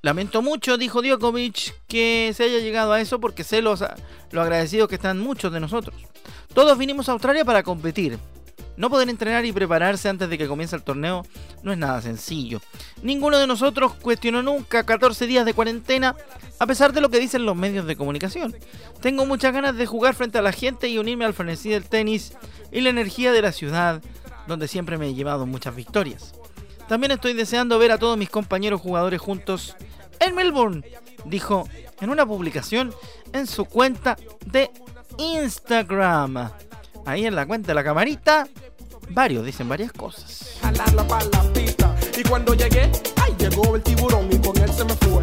Lamento 0.00 0.42
mucho, 0.42 0.78
dijo 0.78 1.02
Djokovic, 1.02 1.74
que 1.88 2.32
se 2.32 2.44
haya 2.44 2.60
llegado 2.60 2.92
a 2.92 3.00
eso 3.00 3.18
porque 3.18 3.42
sé 3.42 3.62
los, 3.62 3.84
lo 4.30 4.42
agradecidos 4.42 4.88
que 4.88 4.94
están 4.94 5.18
muchos 5.18 5.52
de 5.52 5.58
nosotros. 5.58 5.96
Todos 6.54 6.78
vinimos 6.78 7.08
a 7.08 7.12
Australia 7.12 7.44
para 7.44 7.64
competir, 7.64 8.16
no 8.76 8.90
poder 8.90 9.08
entrenar 9.08 9.44
y 9.44 9.50
prepararse 9.52 10.08
antes 10.08 10.30
de 10.30 10.38
que 10.38 10.46
comience 10.46 10.76
el 10.76 10.84
torneo 10.84 11.26
no 11.64 11.72
es 11.72 11.78
nada 11.78 12.00
sencillo. 12.00 12.60
Ninguno 13.02 13.38
de 13.38 13.48
nosotros 13.48 13.92
cuestionó 13.94 14.40
nunca 14.40 14.86
14 14.86 15.26
días 15.26 15.44
de 15.44 15.52
cuarentena, 15.52 16.14
a 16.60 16.66
pesar 16.66 16.92
de 16.92 17.00
lo 17.00 17.08
que 17.08 17.18
dicen 17.18 17.44
los 17.44 17.56
medios 17.56 17.84
de 17.84 17.96
comunicación. 17.96 18.54
Tengo 19.00 19.26
muchas 19.26 19.52
ganas 19.52 19.74
de 19.74 19.86
jugar 19.86 20.14
frente 20.14 20.38
a 20.38 20.42
la 20.42 20.52
gente 20.52 20.88
y 20.88 20.98
unirme 20.98 21.24
al 21.24 21.34
frenesí 21.34 21.70
del 21.70 21.88
tenis 21.88 22.34
y 22.70 22.82
la 22.82 22.90
energía 22.90 23.32
de 23.32 23.42
la 23.42 23.50
ciudad, 23.50 24.00
donde 24.46 24.68
siempre 24.68 24.96
me 24.96 25.08
he 25.08 25.14
llevado 25.14 25.44
muchas 25.44 25.74
victorias. 25.74 26.34
También 26.88 27.12
estoy 27.12 27.34
deseando 27.34 27.78
ver 27.78 27.92
a 27.92 27.98
todos 27.98 28.16
mis 28.16 28.30
compañeros 28.30 28.80
jugadores 28.80 29.20
juntos 29.20 29.76
en 30.20 30.34
Melbourne, 30.34 30.82
dijo 31.24 31.68
en 32.00 32.10
una 32.10 32.26
publicación 32.26 32.94
en 33.32 33.46
su 33.46 33.66
cuenta 33.66 34.16
de 34.46 34.70
Instagram. 35.18 36.50
Ahí 37.04 37.26
en 37.26 37.34
la 37.34 37.46
cuenta 37.46 37.68
de 37.68 37.74
la 37.74 37.84
camarita 37.84 38.48
Varios 39.10 39.44
dicen 39.44 39.68
varias 39.68 39.92
cosas. 39.92 40.58
Y 42.16 42.22
cuando 42.24 42.54
llegué, 42.54 42.90
ay, 43.16 43.34
llegó 43.38 43.76
el 43.76 43.82
tiburón 43.82 44.28
y 44.30 44.38
con 44.38 44.56
él 44.58 44.72
se 44.72 44.84
me 44.84 44.94
fue. 44.94 45.22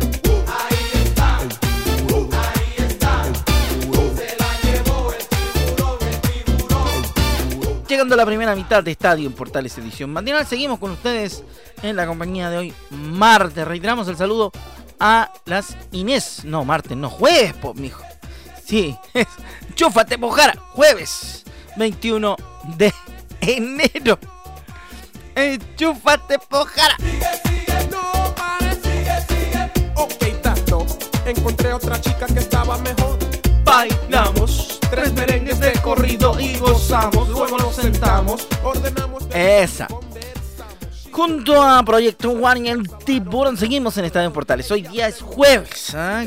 Llegando 7.96 8.16
a 8.16 8.18
la 8.18 8.26
primera 8.26 8.54
mitad 8.58 8.84
de 8.84 8.92
Estadio 8.92 9.26
en 9.26 9.32
Portales 9.32 9.78
Edición 9.78 10.12
Matinal, 10.12 10.46
seguimos 10.46 10.80
con 10.80 10.92
ustedes 10.92 11.46
en 11.82 11.96
la 11.96 12.06
compañía 12.06 12.50
de 12.50 12.58
hoy, 12.58 12.74
martes. 12.90 13.66
Reiteramos 13.66 14.10
el 14.10 14.18
saludo 14.18 14.52
a 15.00 15.32
las 15.46 15.78
Inés. 15.94 16.42
No, 16.44 16.66
martes, 16.66 16.98
no, 16.98 17.10
jueves, 17.10 17.54
po, 17.54 17.74
mijo. 17.74 18.04
Sí, 18.66 18.98
es 19.14 19.28
Chúfate 19.76 20.18
Mojara, 20.18 20.60
jueves 20.74 21.46
21 21.78 22.36
de 22.76 22.94
enero. 23.40 24.20
Enchúfate, 25.34 26.38
pojara. 26.50 26.98
Sigue, 26.98 27.28
sigue, 27.46 27.88
no 27.90 28.36
pares, 28.36 28.78
sigue, 28.84 29.22
sigue. 29.30 29.72
Ok, 29.96 30.42
tanto. 30.42 30.86
Encontré 31.26 31.72
otra 31.72 32.02
chica 32.02 32.26
que 32.26 32.40
estaba 32.40 32.78
mejor. 32.80 33.25
Bailamos 33.76 34.80
tres 34.90 35.12
merengues 35.12 35.60
de 35.60 35.74
corrido 35.82 36.40
y 36.40 36.56
gozamos. 36.58 37.28
Luego 37.28 37.58
nos 37.58 37.76
sentamos, 37.76 38.48
ordenamos. 38.64 39.28
Esa. 39.34 39.90
Junto 41.12 41.62
a 41.62 41.84
Proyecto 41.84 42.32
One 42.32 42.62
y 42.62 42.70
el 42.70 42.90
Tiburón 43.04 43.58
seguimos 43.58 43.98
en 43.98 44.06
Estadio 44.06 44.32
Portales. 44.32 44.72
Hoy 44.72 44.84
día 44.84 45.10
es 45.10 45.22
jueves, 45.22 45.94
¿ah? 45.94 46.24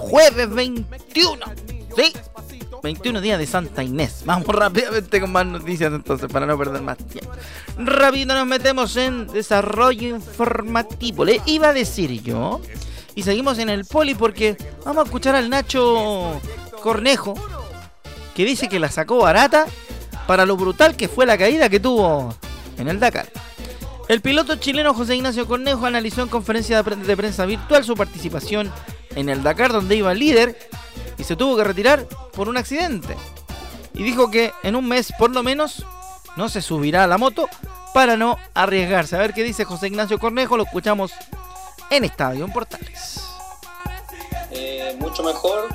jueves 0.00 0.48
21. 0.48 1.46
¿Sí? 1.94 2.14
21 2.82 3.20
días 3.20 3.38
de 3.38 3.46
Santa 3.46 3.82
Inés. 3.82 4.22
Vamos 4.24 4.46
rápidamente 4.46 5.20
con 5.20 5.32
más 5.32 5.44
noticias 5.44 5.92
entonces 5.92 6.32
para 6.32 6.46
no 6.46 6.56
perder 6.56 6.80
más 6.80 6.96
tiempo. 6.96 7.30
Rápido 7.76 8.34
nos 8.34 8.46
metemos 8.46 8.96
en 8.96 9.26
desarrollo 9.26 10.08
informativo. 10.08 11.26
Le 11.26 11.42
iba 11.44 11.68
a 11.68 11.72
decir 11.74 12.22
yo. 12.22 12.62
Y 13.14 13.22
seguimos 13.22 13.58
en 13.58 13.68
el 13.68 13.84
poli 13.84 14.14
porque 14.14 14.56
vamos 14.84 15.02
a 15.02 15.06
escuchar 15.06 15.34
al 15.34 15.50
Nacho 15.50 16.40
Cornejo 16.82 17.34
que 18.34 18.44
dice 18.44 18.68
que 18.68 18.78
la 18.78 18.90
sacó 18.90 19.18
barata 19.18 19.66
para 20.26 20.46
lo 20.46 20.56
brutal 20.56 20.96
que 20.96 21.08
fue 21.08 21.26
la 21.26 21.36
caída 21.36 21.68
que 21.68 21.80
tuvo 21.80 22.34
en 22.78 22.88
el 22.88 22.98
Dakar. 22.98 23.28
El 24.08 24.20
piloto 24.20 24.56
chileno 24.56 24.94
José 24.94 25.16
Ignacio 25.16 25.46
Cornejo 25.46 25.86
analizó 25.86 26.22
en 26.22 26.28
conferencia 26.28 26.82
de 26.82 27.16
prensa 27.16 27.46
virtual 27.46 27.84
su 27.84 27.94
participación 27.94 28.72
en 29.14 29.28
el 29.28 29.42
Dakar 29.42 29.72
donde 29.72 29.96
iba 29.96 30.14
líder 30.14 30.56
y 31.18 31.24
se 31.24 31.36
tuvo 31.36 31.56
que 31.56 31.64
retirar 31.64 32.06
por 32.34 32.48
un 32.48 32.56
accidente. 32.56 33.16
Y 33.94 34.02
dijo 34.02 34.30
que 34.30 34.52
en 34.62 34.74
un 34.74 34.88
mes 34.88 35.12
por 35.18 35.30
lo 35.30 35.42
menos 35.42 35.84
no 36.36 36.48
se 36.48 36.62
subirá 36.62 37.04
a 37.04 37.06
la 37.06 37.18
moto 37.18 37.48
para 37.92 38.16
no 38.16 38.38
arriesgarse. 38.54 39.16
A 39.16 39.20
ver 39.20 39.34
qué 39.34 39.44
dice 39.44 39.64
José 39.64 39.88
Ignacio 39.88 40.18
Cornejo, 40.18 40.56
lo 40.56 40.64
escuchamos 40.64 41.12
en 41.92 42.04
Estadio 42.04 42.44
en 42.46 42.52
Portales. 42.52 43.20
Eh, 44.50 44.96
mucho 44.98 45.22
mejor, 45.22 45.68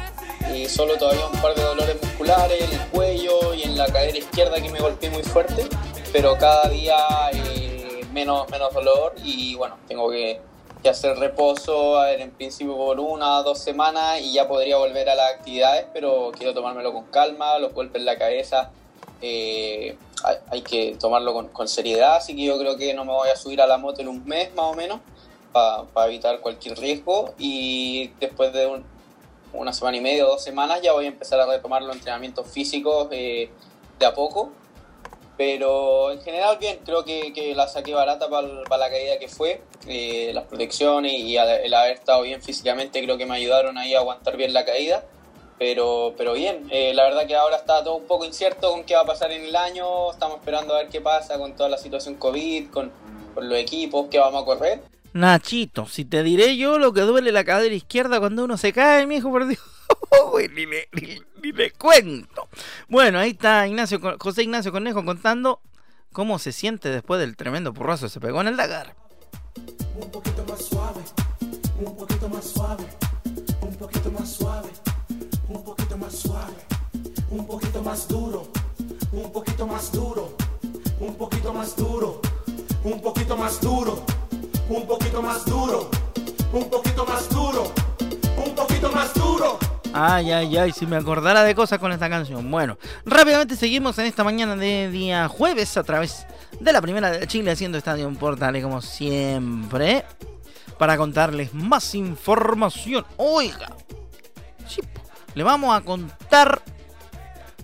y 0.54 0.68
solo 0.68 0.98
todavía 0.98 1.28
un 1.28 1.40
par 1.40 1.54
de 1.56 1.62
dolores 1.62 1.98
musculares 2.02 2.62
en 2.62 2.80
el 2.80 2.88
cuello 2.88 3.54
y 3.54 3.64
en 3.64 3.78
la 3.78 3.86
cadera 3.86 4.18
izquierda 4.18 4.60
que 4.62 4.70
me 4.70 4.80
golpeé 4.80 5.10
muy 5.12 5.24
fuerte, 5.24 5.68
pero 6.12 6.38
cada 6.38 6.70
día 6.70 6.98
eh, 7.34 8.02
menos, 8.14 8.50
menos 8.50 8.74
dolor 8.74 9.14
y 9.24 9.56
bueno, 9.56 9.78
tengo 9.88 10.10
que 10.10 10.42
que 10.82 10.90
hacer 10.90 11.18
reposo 11.18 12.06
en 12.06 12.30
principio 12.32 12.76
por 12.78 13.00
una 13.00 13.42
dos 13.42 13.58
semanas 13.60 14.22
y 14.22 14.34
ya 14.34 14.48
podría 14.48 14.78
volver 14.78 15.10
a 15.10 15.16
las 15.16 15.34
actividades, 15.34 15.88
pero 15.92 16.32
quiero 16.38 16.54
tomármelo 16.54 16.94
con 16.94 17.06
calma, 17.06 17.58
los 17.58 17.74
golpes 17.74 18.00
en 18.00 18.06
la 18.06 18.18
cabeza 18.18 18.70
eh, 19.22 19.98
hay, 20.52 20.62
que 20.62 20.96
tomarlo 21.00 21.34
con, 21.52 21.68
seriedad, 21.68 22.18
así 22.18 22.36
que 22.36 22.44
yo 22.44 22.60
creo 22.60 22.78
que 22.78 22.94
no 22.94 23.06
me 23.06 23.12
voy 23.12 23.30
a 23.30 23.36
subir 23.36 23.62
a 23.62 23.68
la 23.68 23.78
moto 23.78 24.02
en 24.02 24.08
un 24.08 24.24
mes 24.26 24.54
más 24.54 24.66
o 24.66 24.74
menos 24.74 25.00
para 25.94 26.08
evitar 26.08 26.40
cualquier 26.42 26.78
riesgo 26.78 27.34
y 27.38 28.12
después 28.20 28.54
de 28.54 28.82
una 29.54 29.74
semana 29.74 29.98
y 29.98 30.02
media 30.02 30.26
o 30.26 30.30
dos 30.30 30.44
semanas 30.44 30.82
ya 30.82 30.94
voy 30.94 31.06
a 31.06 31.08
empezar 31.10 31.40
a 31.40 31.46
retomar 31.46 31.82
los 31.82 31.96
entrenamientos 31.96 32.48
físicos 32.48 33.10
de 33.10 33.50
a 34.06 34.14
poco. 34.14 34.52
Pero 35.38 36.12
en 36.12 36.22
general 36.22 36.58
bien, 36.58 36.80
creo 36.84 37.06
que, 37.06 37.32
que 37.32 37.54
la 37.54 37.68
saqué 37.68 37.94
barata 37.94 38.28
para 38.28 38.48
la 38.78 38.90
caída 38.90 39.20
que 39.20 39.28
fue. 39.28 39.62
las 40.34 40.44
protecciones 40.46 41.14
y 41.14 41.38
el 41.38 41.74
haber 41.74 41.94
estado 41.94 42.24
bien 42.24 42.42
físicamente 42.42 43.04
creo 43.04 43.18
que 43.18 43.28
me 43.28 43.36
ayudaron 43.36 43.78
ahí 43.78 43.94
a 43.94 44.00
aguantar 44.00 44.36
bien 44.36 44.54
la 44.54 44.66
caída. 44.66 45.06
Pero, 45.60 46.14
pero 46.18 46.34
bien, 46.34 46.68
la 46.70 47.04
verdad 47.04 47.28
que 47.28 47.36
ahora 47.36 47.58
está 47.58 47.84
todo 47.84 47.96
un 47.96 48.06
poco 48.06 48.26
incierto 48.26 48.72
con 48.72 48.84
qué 48.84 48.96
va 48.96 49.02
a 49.02 49.06
pasar 49.06 49.32
en 49.32 49.46
el 49.46 49.56
año. 49.56 50.12
Estamos 50.12 50.38
esperando 50.38 50.74
a 50.74 50.78
ver 50.78 50.90
qué 50.90 51.02
pasa 51.02 51.38
con 51.38 51.56
toda 51.56 51.70
la 51.70 51.78
situación 51.78 52.16
COVID, 52.16 52.72
con, 52.72 52.92
con 53.36 53.48
los 53.48 53.60
equipos 53.60 54.08
que 54.10 54.18
vamos 54.18 54.42
a 54.42 54.46
correr. 54.46 54.82
Nachito, 55.18 55.88
si 55.88 56.06
te 56.06 56.22
diré 56.22 56.58
yo 56.58 56.78
lo 56.78 56.94
que 56.94 57.02
duele 57.02 57.32
la 57.32 57.44
cadera 57.44 57.74
izquierda 57.74 58.20
cuando 58.20 58.44
uno 58.44 58.56
se 58.56 58.72
cae, 58.72 59.08
mi 59.08 59.16
hijo, 59.16 59.32
por 59.32 59.48
Dios. 59.48 59.60
ni, 60.54 60.68
le, 60.68 60.88
ni, 61.42 61.52
le, 61.52 61.72
cuento. 61.72 62.48
Bueno, 62.88 63.18
ahí 63.18 63.32
está 63.32 63.66
José 64.20 64.44
Ignacio 64.44 64.72
Conejo 64.72 65.04
contando 65.04 65.60
cómo 66.14 66.38
se 66.38 66.52
siente 66.52 66.90
después 66.90 67.20
del 67.20 67.36
tremendo 67.36 67.74
porrazo 67.74 68.06
que 68.06 68.12
se 68.12 68.20
pegó 68.20 68.42
en 68.42 68.50
el 68.50 68.58
Dagar. 68.58 68.96
Un 70.00 70.12
poquito 70.12 70.46
más 70.48 70.64
suave, 70.64 71.02
un 71.80 71.98
poquito 71.98 72.30
más 72.30 72.46
suave, 72.46 72.86
un 73.62 73.76
poquito 73.76 74.12
más 74.12 74.30
suave, 74.30 74.70
un 75.50 75.64
poquito 75.64 75.98
más 75.98 76.16
suave, 76.16 76.54
un 77.32 77.48
poquito 77.48 77.82
más 77.82 78.08
duro, 78.08 78.52
un 79.12 79.32
poquito 79.32 79.66
más 79.66 79.92
duro, 79.92 80.38
un 81.00 81.18
poquito 81.18 81.54
más 81.54 81.76
duro, 81.76 82.22
un 82.84 83.02
poquito 83.02 83.36
más 83.36 83.60
duro 83.60 84.06
un 84.70 84.86
poquito 84.86 85.22
más 85.22 85.46
duro, 85.46 85.90
un 86.52 86.70
poquito 86.70 87.06
más 87.06 87.30
duro, 87.30 87.74
un 88.46 88.54
poquito 88.54 88.92
más 88.92 89.14
duro. 89.14 89.58
Ay, 89.94 90.32
ay, 90.32 90.58
ay, 90.58 90.72
si 90.72 90.86
me 90.86 90.98
acordara 90.98 91.44
de 91.44 91.56
cosas 91.56 91.80
con 91.80 91.92
esta 91.92 92.10
canción. 92.10 92.50
Bueno, 92.52 92.78
rápidamente 93.06 93.56
seguimos 93.56 93.98
en 93.98 94.06
esta 94.06 94.24
mañana 94.24 94.56
de 94.56 94.90
día 94.92 95.28
jueves 95.28 95.78
a 95.78 95.84
través 95.84 96.28
de 96.60 96.72
la 96.72 96.82
primera 96.82 97.10
de 97.10 97.26
Chile 97.28 97.52
haciendo 97.52 97.78
Estadio 97.78 98.12
Portales 98.14 98.64
como 98.64 98.82
siempre 98.82 100.06
para 100.78 100.98
contarles 100.98 101.54
más 101.54 101.96
información. 101.96 103.06
Oiga, 103.16 103.76
le 105.34 105.44
vamos 105.44 105.76
a 105.76 105.82
contar 105.82 106.62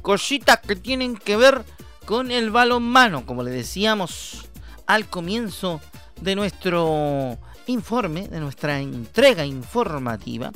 cositas 0.01 0.59
que 0.59 0.75
tienen 0.75 1.17
que 1.17 1.37
ver 1.37 1.63
con 2.05 2.31
el 2.31 2.49
balonmano, 2.49 3.25
como 3.25 3.43
le 3.43 3.51
decíamos 3.51 4.47
al 4.87 5.07
comienzo 5.07 5.81
de 6.23 6.35
nuestro 6.35 7.37
informe, 7.67 8.27
de 8.29 8.39
nuestra 8.39 8.79
entrega 8.79 9.45
informativa, 9.45 10.51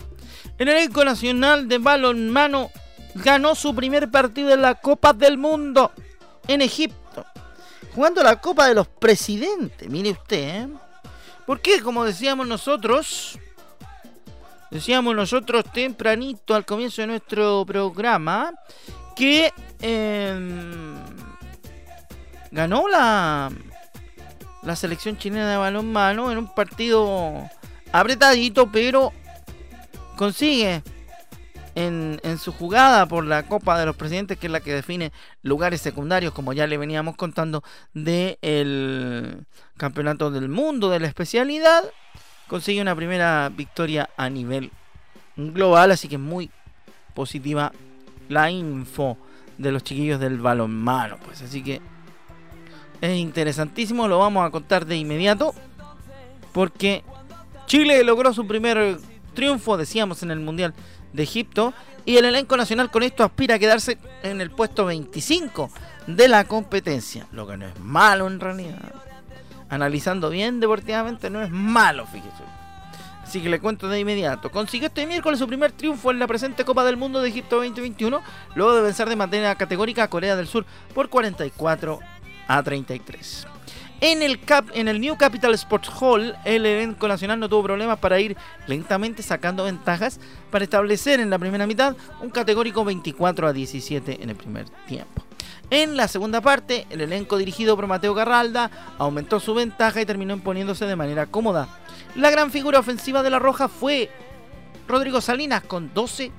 el 0.57 0.69
elenco 0.69 1.03
nacional 1.03 1.67
de 1.67 1.77
balonmano 1.77 2.71
ganó 3.15 3.53
su 3.53 3.75
primer 3.75 4.09
partido 4.09 4.51
en 4.51 4.62
la 4.62 4.75
Copa 4.75 5.13
del 5.13 5.38
Mundo 5.38 5.91
en 6.47 6.62
Egipto, 6.62 7.25
jugando 7.93 8.24
la 8.24 8.39
Copa 8.39 8.67
de 8.67 8.75
los 8.75 8.88
Presidentes, 8.88 9.89
mire 9.89 10.12
usted, 10.12 10.63
¿eh? 10.63 10.67
Porque 11.45 11.81
como 11.81 12.03
decíamos 12.03 12.47
nosotros, 12.47 13.39
decíamos 14.69 15.15
nosotros 15.15 15.65
tempranito 15.71 16.55
al 16.55 16.65
comienzo 16.65 17.01
de 17.01 17.07
nuestro 17.07 17.65
programa, 17.65 18.53
que 19.15 19.53
em, 19.79 20.95
ganó 22.51 22.88
la, 22.89 23.50
la 24.63 24.75
selección 24.75 25.17
chilena 25.17 25.49
de 25.49 25.57
balonmano 25.57 26.31
en 26.31 26.37
un 26.37 26.53
partido 26.53 27.49
apretadito, 27.91 28.71
pero 28.71 29.13
consigue 30.15 30.81
en, 31.75 32.37
su 32.39 32.51
jugada 32.51 33.05
por 33.05 33.23
la 33.23 33.43
Copa 33.43 33.79
de 33.79 33.85
los 33.85 33.95
Presidentes, 33.95 34.37
que 34.37 34.47
es 34.47 34.51
la 34.51 34.61
que 34.61 34.73
define 34.73 35.11
lugares 35.43 35.79
secundarios, 35.79 36.33
como 36.33 36.53
ya 36.53 36.65
le 36.65 36.77
veníamos 36.77 37.15
contando, 37.15 37.63
del 37.93 39.46
Campeonato 39.77 40.31
del 40.31 40.50
Mundo 40.50 40.89
de 40.89 41.00
la 41.00 41.07
especialidad, 41.07 41.83
consigue 42.48 42.81
una 42.81 42.96
primera 42.96 43.50
victoria 43.50 44.09
a 44.17 44.29
nivel 44.29 44.72
global, 45.35 45.91
así 45.91 46.07
que 46.07 46.17
muy 46.17 46.50
positiva 47.13 47.72
la 48.27 48.50
info 48.50 49.17
de 49.59 49.72
los 49.72 49.83
chiquillos 49.83 50.20
del 50.20 50.39
balonmano, 50.39 51.17
pues. 51.24 51.43
Así 51.43 51.63
que 51.63 51.79
es 53.01 53.18
interesantísimo, 53.18 54.07
lo 54.07 54.20
vamos 54.20 54.46
a 54.46 54.51
contar 54.51 54.86
de 54.86 54.98
inmediato. 54.98 55.53
Porque 56.53 57.03
Chile 57.66 58.03
logró 58.03 58.33
su 58.33 58.48
primer 58.48 58.98
triunfo, 59.33 59.77
decíamos, 59.77 60.24
en 60.24 60.31
el 60.31 60.40
Mundial 60.40 60.74
de 61.14 61.24
Egipto. 61.24 61.74
Y 62.05 62.18
el 62.18 62.25
elenco 62.25 62.55
nacional 62.55 62.90
con 62.90 63.03
esto 63.03 63.24
aspira 63.24 63.55
a 63.55 63.60
quedarse 63.60 63.98
en 64.24 64.40
el 64.40 64.50
puesto 64.50 64.86
25 64.86 65.70
de 66.07 66.27
la 66.27 66.46
competencia. 66.46 67.27
Lo 67.31 67.46
que 67.46 67.57
no 67.57 67.68
es 67.68 67.79
malo 67.79 68.27
en 68.27 68.40
realidad. 68.40 68.94
Analizando 69.70 70.29
bien 70.29 70.62
deportivamente, 70.62 71.29
no 71.29 71.42
es 71.42 71.50
malo, 71.50 72.05
fíjese. 72.07 72.44
Así 73.22 73.42
que 73.42 73.50
le 73.50 73.60
cuento 73.60 73.90
de 73.90 74.00
inmediato. 74.00 74.50
Consiguió 74.50 74.88
este 74.88 75.05
miércoles 75.05 75.38
su 75.38 75.48
primer 75.48 75.74
triunfo 75.74 76.12
en 76.12 76.20
la 76.20 76.27
presente 76.27 76.64
Copa 76.64 76.86
del 76.86 76.96
Mundo 76.96 77.22
de 77.22 77.27
Egipto 77.27 77.57
2021, 77.57 78.22
luego 78.55 78.74
de 78.74 78.81
vencer 78.81 79.10
de 79.10 79.18
manera 79.18 79.53
categórica 79.55 80.03
a 80.03 80.10
Corea 80.10 80.38
del 80.38 80.48
Sur 80.48 80.66
por 80.96 81.10
44 81.10 82.00
a 82.48 82.64
33. 82.64 83.48
En 84.00 84.22
el, 84.22 84.40
Cap, 84.40 84.66
en 84.74 84.88
el 84.88 85.01
New 85.01 85.18
Capital 85.18 85.55
Sports 85.55 85.90
Hall, 86.00 86.36
el 86.46 86.68
elenco 86.68 87.07
nacional 87.07 87.40
no 87.40 87.50
tuvo 87.50 87.64
problemas 87.64 87.98
para 87.98 88.20
ir 88.20 88.38
lentamente 88.68 89.24
sacando 89.24 89.64
ventajas 89.64 90.20
para 90.51 90.64
establecer 90.64 91.20
en 91.20 91.31
la 91.31 91.40
primera 91.40 91.66
mitad 91.66 91.96
un 92.22 92.29
categórico 92.29 92.86
24 92.86 93.48
a 93.48 93.53
17 93.53 94.22
en 94.22 94.29
el 94.29 94.36
primer 94.36 94.70
tiempo. 94.88 95.24
En 95.72 95.98
la 95.98 96.07
segunda 96.07 96.42
parte, 96.42 96.86
el 96.92 97.01
elenco 97.01 97.38
dirigido 97.38 97.75
por 97.75 97.88
Mateo 97.88 98.14
Garralda 98.14 98.70
aumentó 99.00 99.40
su 99.40 99.55
ventaja 99.55 100.00
y 100.00 100.05
terminó 100.05 100.33
imponiéndose 100.33 100.86
de 100.86 100.96
manera 100.96 101.25
cómoda. 101.25 101.68
La 102.16 102.29
gran 102.29 102.51
figura 102.51 102.79
ofensiva 102.79 103.24
de 103.24 103.31
la 103.31 103.40
Roja 103.40 103.68
fue 103.68 104.10
Rodrigo 104.88 105.22
Salinas 105.22 105.64
con 105.64 105.94
12 105.94 106.31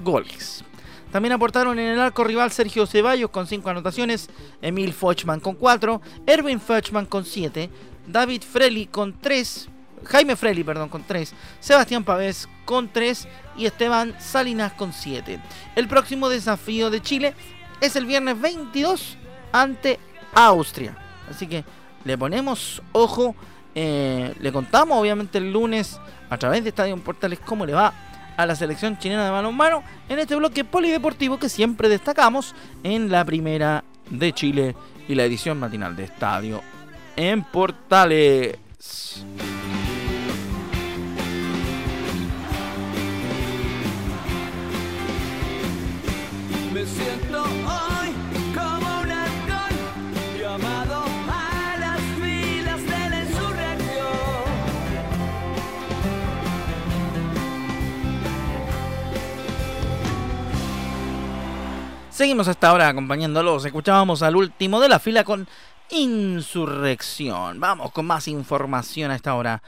goles. 0.00 0.64
También 1.12 1.32
aportaron 1.32 1.78
en 1.78 1.88
el 1.92 2.00
arco 2.00 2.22
rival 2.24 2.52
Sergio 2.52 2.86
Ceballos 2.86 3.30
con 3.30 3.46
5 3.46 3.70
anotaciones, 3.70 4.28
Emil 4.60 4.92
Fochman 4.92 5.40
con 5.40 5.54
4, 5.54 6.00
Erwin 6.26 6.60
Fochman 6.60 7.06
con 7.06 7.24
7, 7.24 7.70
David 8.06 8.42
Freli 8.42 8.86
con 8.86 9.18
3, 9.18 9.68
Jaime 10.04 10.36
Freli, 10.36 10.64
perdón, 10.64 10.88
con 10.90 11.02
3, 11.02 11.34
Sebastián 11.60 12.04
Pavés 12.04 12.48
con 12.64 12.88
3 12.88 13.26
y 13.56 13.66
Esteban 13.66 14.14
Salinas 14.20 14.72
con 14.74 14.92
7. 14.92 15.40
El 15.76 15.88
próximo 15.88 16.28
desafío 16.28 16.90
de 16.90 17.00
Chile 17.00 17.34
es 17.80 17.96
el 17.96 18.04
viernes 18.04 18.38
22 18.40 19.16
ante 19.52 19.98
Austria. 20.34 20.96
Así 21.30 21.46
que 21.46 21.64
le 22.04 22.18
ponemos 22.18 22.82
ojo, 22.92 23.34
eh, 23.74 24.34
le 24.40 24.52
contamos 24.52 24.98
obviamente 24.98 25.38
el 25.38 25.52
lunes 25.52 25.98
a 26.28 26.36
través 26.36 26.62
de 26.62 26.70
Estadio 26.70 26.96
Portales 26.98 27.38
cómo 27.40 27.64
le 27.64 27.72
va 27.72 27.92
a 28.38 28.46
la 28.46 28.54
selección 28.54 28.96
chilena 28.98 29.24
de 29.24 29.30
balonmano 29.30 29.82
en 30.08 30.20
este 30.20 30.36
bloque 30.36 30.64
polideportivo 30.64 31.40
que 31.40 31.48
siempre 31.48 31.88
destacamos 31.88 32.54
en 32.84 33.10
la 33.10 33.24
primera 33.24 33.82
de 34.10 34.32
Chile 34.32 34.76
y 35.08 35.16
la 35.16 35.24
edición 35.24 35.58
matinal 35.58 35.96
de 35.96 36.04
Estadio 36.04 36.62
en 37.16 37.42
Portales. 37.42 38.56
Me 46.72 46.86
siento 46.86 47.27
Seguimos 62.18 62.48
hasta 62.48 62.70
ahora 62.70 62.88
acompañándolos. 62.88 63.64
Escuchábamos 63.64 64.22
al 64.22 64.34
último 64.34 64.80
de 64.80 64.88
la 64.88 64.98
fila 64.98 65.22
con 65.22 65.46
Insurrección. 65.90 67.60
Vamos 67.60 67.92
con 67.92 68.06
más 68.06 68.26
información 68.26 69.12
a 69.12 69.14
esta 69.14 69.36
hora. 69.36 69.62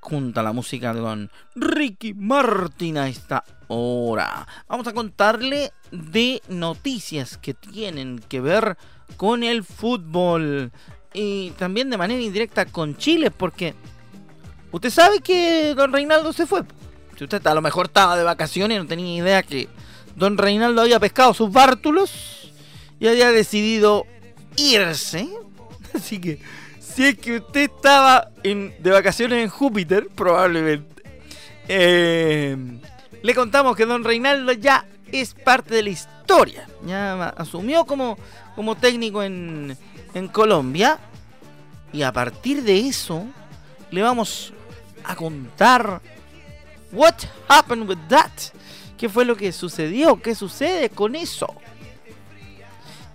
Junto 0.00 0.38
a 0.38 0.42
la 0.42 0.52
música 0.52 0.92
de 0.92 1.00
don 1.00 1.30
Ricky 1.54 2.12
Martin 2.12 2.98
a 2.98 3.08
esta 3.08 3.44
hora. 3.68 4.46
Vamos 4.68 4.86
a 4.88 4.92
contarle 4.92 5.72
de 5.90 6.42
noticias 6.48 7.38
que 7.38 7.54
tienen 7.54 8.18
que 8.18 8.42
ver 8.42 8.76
con 9.16 9.42
el 9.42 9.64
fútbol. 9.64 10.72
Y 11.14 11.52
también 11.52 11.88
de 11.88 11.96
manera 11.96 12.20
indirecta 12.20 12.66
con 12.66 12.98
Chile. 12.98 13.30
Porque 13.30 13.74
usted 14.70 14.90
sabe 14.90 15.20
que 15.20 15.74
don 15.74 15.94
Reinaldo 15.94 16.34
se 16.34 16.44
fue. 16.44 16.62
Si 17.16 17.24
usted 17.24 17.46
a 17.46 17.54
lo 17.54 17.62
mejor 17.62 17.86
estaba 17.86 18.18
de 18.18 18.22
vacaciones 18.22 18.76
y 18.76 18.80
no 18.80 18.86
tenía 18.86 19.16
idea 19.16 19.42
que 19.42 19.70
don 20.16 20.38
Reinaldo 20.38 20.82
había 20.82 20.98
pescado 20.98 21.34
sus 21.34 21.52
bártulos 21.52 22.50
y 22.98 23.06
había 23.06 23.30
decidido 23.30 24.06
irse. 24.56 25.28
Así 25.94 26.18
que, 26.18 26.40
si 26.80 27.04
es 27.04 27.18
que 27.18 27.36
usted 27.36 27.70
estaba 27.70 28.30
de 28.42 28.90
vacaciones 28.90 29.42
en 29.42 29.48
Júpiter, 29.48 30.08
probablemente, 30.14 31.02
eh, 31.68 32.56
le 33.22 33.34
contamos 33.34 33.76
que 33.76 33.86
don 33.86 34.04
Reinaldo 34.04 34.52
ya 34.52 34.86
es 35.12 35.34
parte 35.34 35.74
de 35.74 35.82
la 35.82 35.90
historia. 35.90 36.66
Ya 36.84 37.28
asumió 37.30 37.84
como, 37.84 38.18
como 38.54 38.74
técnico 38.76 39.22
en, 39.22 39.76
en 40.14 40.28
Colombia. 40.28 40.98
Y 41.92 42.02
a 42.02 42.12
partir 42.12 42.62
de 42.62 42.88
eso, 42.88 43.26
le 43.90 44.02
vamos 44.02 44.52
a 45.04 45.14
contar 45.14 46.00
what 46.92 47.14
happened 47.48 47.88
with 47.88 47.98
that. 48.08 48.30
¿Qué 48.98 49.08
fue 49.08 49.24
lo 49.24 49.36
que 49.36 49.52
sucedió? 49.52 50.20
¿Qué 50.20 50.34
sucede 50.34 50.90
con 50.90 51.14
eso? 51.14 51.54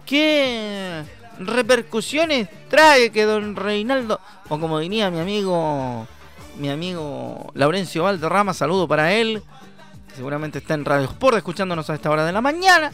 ¿Qué 0.05 1.03
repercusiones 1.39 2.47
trae 2.69 3.11
que 3.11 3.23
don 3.23 3.55
Reinaldo, 3.55 4.19
o 4.49 4.59
como 4.59 4.79
diría 4.79 5.09
mi 5.09 5.19
amigo, 5.19 6.07
mi 6.57 6.69
amigo 6.69 7.51
Laurencio 7.55 8.03
Valderrama, 8.03 8.53
saludo 8.53 8.87
para 8.87 9.13
él, 9.13 9.41
seguramente 10.15 10.59
está 10.59 10.73
en 10.73 10.85
Radio 10.85 11.05
Sport 11.05 11.37
escuchándonos 11.37 11.89
a 11.89 11.95
esta 11.95 12.09
hora 12.09 12.25
de 12.25 12.31
la 12.31 12.41
mañana. 12.41 12.91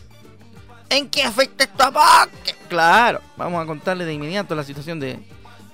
¿En 0.90 1.10
qué 1.10 1.24
afecta 1.24 1.66
esto 1.66 1.84
a 1.84 2.28
Claro, 2.70 3.22
vamos 3.36 3.62
a 3.62 3.66
contarle 3.66 4.06
de 4.06 4.14
inmediato 4.14 4.56
la 4.56 4.64
situación 4.64 5.00
de 5.00 5.20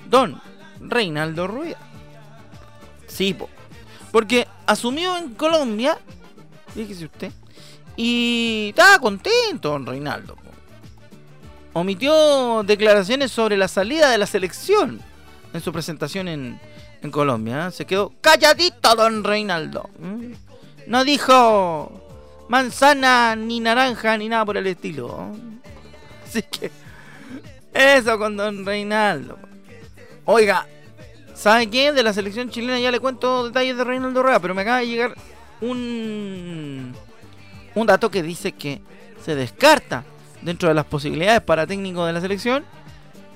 don 0.10 0.42
Reinaldo 0.80 1.48
Rueda. 1.48 1.78
Sí, 3.08 3.36
porque 4.12 4.48
asumió 4.66 5.16
en 5.18 5.36
Colombia, 5.36 6.00
fíjese 6.74 7.06
usted, 7.06 7.32
y 7.96 8.68
estaba 8.70 9.00
contento 9.00 9.70
don 9.70 9.86
Reinaldo. 9.86 10.38
Omitió 11.74 12.64
declaraciones 12.64 13.32
sobre 13.32 13.58
la 13.58 13.68
salida 13.68 14.10
de 14.12 14.18
la 14.18 14.28
selección 14.28 15.02
en 15.54 15.62
su 15.62 15.72
presentación 15.72 16.28
en, 16.28 16.60
en 17.02 17.12
Colombia. 17.12 17.68
¿eh? 17.68 17.72
Se 17.72 17.86
quedó 17.86 18.14
calladito 18.22 18.96
don 18.96 19.24
Reinaldo. 19.24 19.90
No 20.86 21.04
dijo 21.04 22.46
manzana, 22.50 23.36
ni 23.36 23.60
naranja, 23.60 24.18
ni 24.18 24.30
nada 24.30 24.46
por 24.46 24.58
el 24.58 24.68
estilo. 24.68 25.32
Así 26.28 26.44
que 26.44 26.72
eso 27.74 28.18
con 28.20 28.38
don 28.38 28.66
Reinaldo. 28.66 29.40
Oiga, 30.26 30.68
¿sabe 31.34 31.70
qué? 31.70 31.92
De 31.92 32.04
la 32.04 32.14
selección 32.14 32.50
chilena 32.50 32.80
ya 32.80 32.92
le 32.92 33.00
cuento 33.00 33.46
detalles 33.46 33.78
de 33.78 33.84
Reinaldo 33.84 34.22
Rueda, 34.22 34.40
pero 34.40 34.54
me 34.54 34.62
acaba 34.62 34.80
de 34.80 34.88
llegar 34.88 35.16
un, 35.62 36.94
un 37.76 37.88
dato 37.88 38.12
que 38.12 38.24
dice 38.24 38.52
que 38.54 38.82
se 39.24 39.36
descarta 39.36 40.04
dentro 40.42 40.70
de 40.70 40.76
las 40.76 40.86
posibilidades 40.86 41.42
para 41.42 41.66
técnico 41.66 42.06
de 42.06 42.14
la 42.14 42.22
selección 42.22 42.66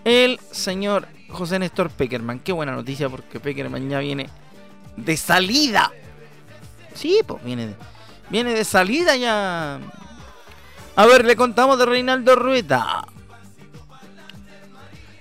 el 0.04 0.40
señor 0.52 1.08
José 1.30 1.60
Néstor 1.60 1.90
Peckerman. 1.90 2.40
Qué 2.40 2.52
buena 2.54 2.74
noticia 2.74 3.10
porque 3.10 3.40
Peckerman 3.40 3.90
ya 3.90 4.00
viene 4.00 4.30
de 4.96 5.18
salida. 5.18 5.92
Sí, 6.94 7.20
pues 7.26 7.44
viene 7.44 7.68
de, 7.68 7.76
viene 8.30 8.54
de 8.54 8.64
salida 8.64 9.16
ya. 9.16 9.80
A 10.96 11.06
ver, 11.06 11.26
le 11.26 11.36
contamos 11.36 11.78
de 11.78 11.86
Reinaldo 11.86 12.36
Rueda. 12.36 13.06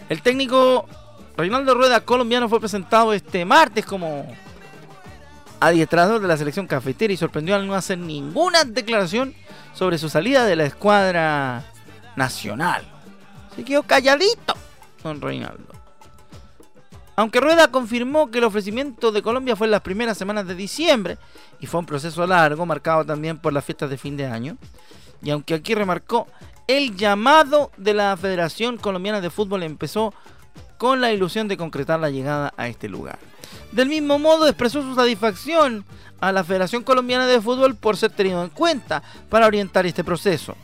El 0.09 0.23
técnico 0.23 0.89
Reinaldo 1.37 1.75
Rueda 1.75 2.01
colombiano 2.01 2.49
fue 2.49 2.61
presentado 2.61 3.13
este 3.13 3.45
martes 3.45 3.85
como 3.85 4.27
adiestrador 5.61 6.21
de 6.21 6.29
la 6.29 6.37
selección 6.37 6.67
cafetera 6.67 7.13
y 7.13 7.17
sorprendió 7.17 7.55
al 7.55 7.67
no 7.67 7.75
hacer 7.75 7.99
ninguna 7.99 8.65
declaración 8.65 9.35
sobre 9.75 9.99
su 9.99 10.09
salida 10.09 10.45
de 10.45 10.57
la 10.57 10.65
escuadra 10.65 11.65
nacional. 12.17 12.85
Se 13.55 13.65
quedó 13.65 13.83
calladito 13.83 14.55
don 15.03 15.21
Reinaldo. 15.21 15.75
Aunque 17.15 17.41
Rueda 17.41 17.69
confirmó 17.69 18.31
que 18.31 18.39
el 18.39 18.45
ofrecimiento 18.45 19.11
de 19.11 19.23
Colombia 19.23 19.57
fue 19.57 19.67
en 19.67 19.71
las 19.71 19.81
primeras 19.81 20.19
semanas 20.19 20.47
de 20.47 20.55
diciembre 20.55 21.17
y 21.61 21.67
fue 21.67 21.81
un 21.81 21.87
proceso 21.87 22.27
largo, 22.27 22.67
marcado 22.67 23.05
también 23.07 23.39
por 23.39 23.53
las 23.55 23.65
fiestas 23.65 23.89
de 23.89 23.97
fin 23.97 24.17
de 24.19 24.27
año, 24.27 24.59
y 25.23 25.31
aunque 25.31 25.55
aquí 25.55 25.75
remarcó 25.75 26.27
el 26.67 26.95
llamado 26.97 27.71
de 27.79 27.95
la 27.95 28.17
Federación 28.17 28.77
Colombiana 28.77 29.21
de 29.21 29.31
Fútbol 29.31 29.63
empezó 29.63 30.13
con 30.77 31.01
la 31.01 31.13
ilusión 31.13 31.49
de 31.49 31.57
concretar 31.57 32.01
la 32.01 32.11
llegada 32.11 32.53
a 32.57 32.69
este 32.69 32.89
lugar. 32.89 33.19
Del 33.73 33.89
mismo 33.89 34.19
modo 34.19 34.47
expresó 34.47 34.83
su 34.83 34.95
satisfacción 34.95 35.85
a 36.21 36.33
la 36.33 36.45
Federación 36.45 36.83
Colombiana 36.83 37.27
de 37.27 37.41
Fútbol 37.41 37.75
por 37.75 37.97
ser 37.97 38.11
tenido 38.11 38.43
en 38.43 38.51
cuenta 38.51 39.03
para 39.29 39.47
orientar 39.47 39.87
este 39.87 40.05
proceso. 40.05 40.57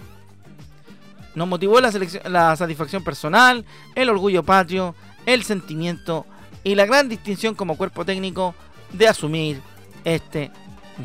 Nos 1.34 1.48
motivó 1.48 1.80
la, 1.80 1.90
la 2.24 2.56
satisfacción 2.56 3.02
personal, 3.04 3.64
el 3.94 4.08
orgullo 4.08 4.42
patrio, 4.42 4.94
el 5.26 5.42
sentimiento 5.44 6.26
y 6.64 6.74
la 6.74 6.86
gran 6.86 7.08
distinción 7.08 7.54
como 7.54 7.76
cuerpo 7.76 8.04
técnico 8.04 8.54
de 8.92 9.08
asumir 9.08 9.60
este 10.04 10.50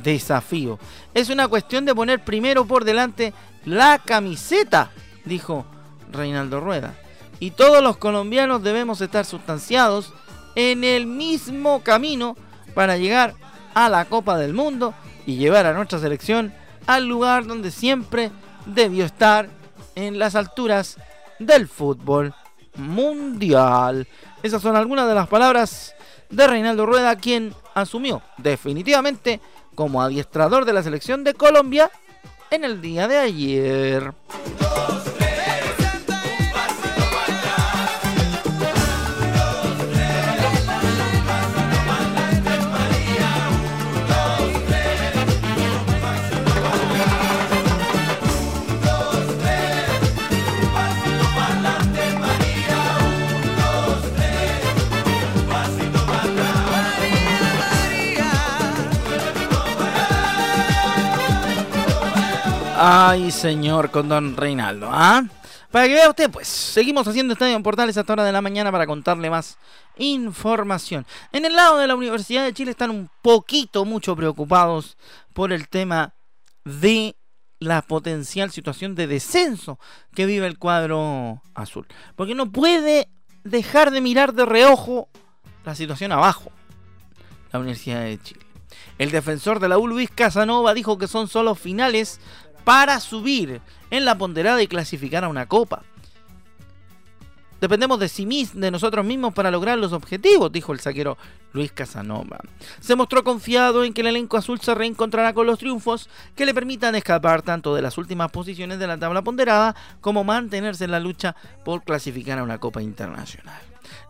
desafío. 0.04 0.80
Es 1.14 1.30
una 1.30 1.48
cuestión 1.48 1.86
de 1.86 1.96
poner 1.96 2.24
primero 2.24 2.66
por 2.66 2.84
delante 2.84 3.34
la 3.66 4.00
camiseta, 4.00 4.92
dijo 5.26 5.66
Reinaldo 6.12 6.60
Rueda. 6.60 6.96
Y 7.40 7.52
todos 7.52 7.84
los 7.84 7.98
colombianos 7.98 8.64
debemos 8.64 9.00
estar 9.02 9.26
sustanciados 9.26 10.14
en 10.58 10.84
el 10.84 11.06
mismo 11.06 11.84
camino 11.84 12.36
para 12.74 12.98
llegar 12.98 13.36
a 13.76 13.90
la 13.90 14.06
Copa 14.06 14.40
del 14.40 14.56
Mundo 14.56 14.96
y 15.28 15.36
llevar 15.36 15.68
a 15.68 15.74
nuestra 15.74 16.00
selección 16.00 16.52
al 16.88 17.08
lugar 17.08 17.46
donde 17.46 17.70
siempre 17.70 18.32
debió 18.66 19.06
estar 19.06 19.50
en 19.94 20.18
las 20.18 20.34
alturas 20.34 20.98
del 21.38 21.68
fútbol 21.68 22.34
mundial. 22.76 24.08
Esas 24.42 24.64
son 24.64 24.76
algunas 24.76 25.08
de 25.08 25.14
las 25.14 25.28
palabras 25.28 25.94
de 26.32 26.48
Reinaldo 26.48 26.88
Rueda, 26.88 27.16
quien 27.18 27.54
asumió 27.76 28.24
definitivamente 28.38 29.40
como 29.76 30.02
adiestrador 30.02 30.66
de 30.66 30.74
la 30.74 30.82
selección 30.82 31.24
de 31.24 31.36
Colombia 31.36 31.92
en 32.50 32.64
el 32.64 32.82
día 32.82 33.08
de 33.08 33.18
ayer. 33.18 34.12
Ay, 62.80 63.32
señor, 63.32 63.90
con 63.90 64.08
don 64.08 64.38
Reinaldo, 64.38 64.88
¿ah? 64.92 65.24
Para 65.72 65.88
que 65.88 65.96
vea 65.96 66.10
usted, 66.10 66.30
pues, 66.30 66.48
seguimos 66.48 67.08
haciendo 67.08 67.34
Estadio 67.34 67.56
en 67.56 67.64
Portales 67.64 67.98
hasta 67.98 68.14
hora 68.14 68.24
de 68.24 68.32
la 68.32 68.40
mañana 68.40 68.72
para 68.72 68.86
contarle 68.86 69.32
más 69.32 69.58
información. 69.98 71.04
En 71.32 71.46
el 71.46 71.56
lado 71.56 71.80
de 71.80 71.88
la 71.88 71.96
Universidad 71.96 72.44
de 72.44 72.54
Chile 72.54 72.70
están 72.70 72.92
un 72.92 73.10
poquito, 73.24 73.84
mucho 73.84 74.16
preocupados 74.16 74.96
por 75.34 75.52
el 75.52 75.70
tema 75.70 76.14
de 76.66 77.16
la 77.60 77.82
potencial 77.82 78.52
situación 78.52 78.94
de 78.94 79.08
descenso 79.08 79.80
que 80.14 80.28
vive 80.28 80.46
el 80.46 80.60
cuadro 80.60 81.42
azul. 81.56 81.88
Porque 82.16 82.36
no 82.36 82.52
puede 82.52 83.10
dejar 83.44 83.90
de 83.90 84.02
mirar 84.02 84.36
de 84.36 84.46
reojo 84.46 85.10
la 85.66 85.74
situación 85.74 86.12
abajo. 86.12 86.52
La 87.52 87.58
Universidad 87.58 88.04
de 88.04 88.22
Chile. 88.22 88.48
El 88.98 89.12
defensor 89.12 89.60
de 89.60 89.70
la 89.70 89.78
U, 89.78 89.88
Luis 89.88 90.10
Casanova, 90.10 90.74
dijo 90.74 90.98
que 90.98 91.08
son 91.08 91.28
solo 91.28 91.56
finales 91.56 92.20
para 92.68 93.00
subir 93.00 93.62
en 93.90 94.04
la 94.04 94.18
ponderada 94.18 94.62
y 94.62 94.68
clasificar 94.68 95.24
a 95.24 95.30
una 95.30 95.48
copa. 95.48 95.84
Dependemos 97.62 97.98
de 97.98 98.10
sí 98.10 98.26
mismos, 98.26 98.60
de 98.60 98.72
nosotros 98.72 99.06
mismos 99.06 99.34
para 99.34 99.50
lograr 99.52 99.78
los 99.78 99.94
objetivos, 99.94 100.52
dijo 100.52 100.74
el 100.74 100.82
saquero 100.82 101.18
Luis 101.54 101.72
Casanova. 101.72 102.42
Se 102.82 102.98
mostró 102.98 103.24
confiado 103.24 103.86
en 103.86 103.94
que 103.94 104.02
el 104.02 104.08
elenco 104.08 104.36
azul 104.36 104.60
se 104.60 104.76
reencontrará 104.76 105.32
con 105.32 105.48
los 105.48 105.60
triunfos 105.60 106.10
que 106.36 106.46
le 106.46 106.54
permitan 106.54 106.94
escapar 106.96 107.42
tanto 107.42 107.74
de 107.74 107.82
las 107.82 107.98
últimas 107.98 108.32
posiciones 108.32 108.80
de 108.80 108.88
la 108.88 108.98
tabla 108.98 109.22
ponderada 109.22 109.74
como 110.02 110.26
mantenerse 110.26 110.84
en 110.84 110.92
la 110.92 111.00
lucha 111.00 111.38
por 111.64 111.86
clasificar 111.86 112.38
a 112.38 112.44
una 112.44 112.58
copa 112.58 112.82
internacional. 112.82 113.62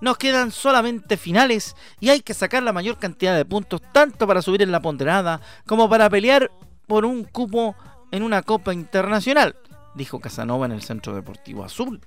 Nos 0.01 0.17
quedan 0.17 0.49
solamente 0.49 1.15
finales 1.15 1.75
y 1.99 2.09
hay 2.09 2.21
que 2.21 2.33
sacar 2.33 2.63
la 2.63 2.73
mayor 2.73 2.97
cantidad 2.97 3.35
de 3.35 3.45
puntos 3.45 3.83
tanto 3.93 4.25
para 4.25 4.41
subir 4.41 4.63
en 4.63 4.71
la 4.71 4.81
ponderada 4.81 5.41
como 5.67 5.87
para 5.87 6.09
pelear 6.09 6.49
por 6.87 7.05
un 7.05 7.23
cupo 7.23 7.75
en 8.11 8.23
una 8.23 8.41
Copa 8.41 8.73
Internacional, 8.73 9.55
dijo 9.95 10.19
Casanova 10.19 10.65
en 10.65 10.71
el 10.71 10.83
Centro 10.83 11.13
Deportivo 11.13 11.63
Azul. 11.63 11.99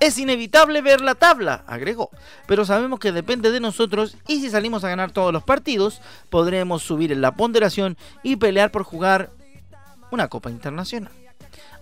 Es 0.00 0.18
inevitable 0.18 0.82
ver 0.82 1.00
la 1.00 1.14
tabla, 1.14 1.62
agregó, 1.66 2.10
pero 2.46 2.64
sabemos 2.64 2.98
que 2.98 3.12
depende 3.12 3.50
de 3.50 3.60
nosotros 3.60 4.16
y 4.26 4.40
si 4.40 4.50
salimos 4.50 4.82
a 4.82 4.88
ganar 4.88 5.12
todos 5.12 5.32
los 5.32 5.44
partidos, 5.44 6.00
podremos 6.30 6.82
subir 6.82 7.12
en 7.12 7.20
la 7.20 7.32
ponderación 7.32 7.96
y 8.22 8.36
pelear 8.36 8.70
por 8.70 8.82
jugar 8.82 9.30
una 10.10 10.28
Copa 10.28 10.50
Internacional. 10.50 11.12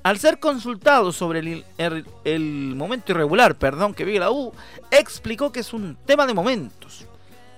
Al 0.03 0.19
ser 0.19 0.41
consultado 0.41 1.13
sobre 1.13 1.65
el, 1.79 2.75
momento 2.77 3.13
irregular 3.13 3.55
perdón, 3.55 3.95
que 3.95 4.05
vive 4.05 4.19
la 4.19 4.33
U, 4.33 4.53
explicó 4.91 5.53
que 5.53 5.61
es 5.61 5.73
un 5.73 5.97
tema 6.05 6.27
de 6.27 6.35
momentos. 6.35 7.07